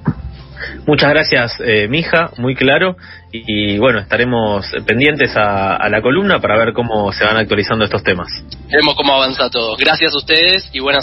Muchas 0.87 1.09
gracias, 1.09 1.53
eh, 1.65 1.87
Mija, 1.87 2.31
muy 2.37 2.55
claro. 2.55 2.95
y, 3.31 3.77
bueno, 3.79 3.99
estaremos 3.99 4.65
pendientes 4.85 5.35
a, 5.35 5.75
a, 5.75 5.89
la 5.89 6.01
columna 6.01 6.39
para 6.39 6.57
ver 6.57 6.73
cómo 6.73 7.11
se 7.11 7.25
van 7.25 7.35
actualizando 7.35 7.83
estos 7.83 8.01
temas. 8.01 8.27
Veremos 8.69 8.95
cómo 8.95 9.13
avanza 9.13 9.49
todo. 9.49 9.75
Gracias 9.77 10.13
a 10.13 10.17
ustedes 10.17 10.69
y 10.71 10.79
buenas 10.79 10.85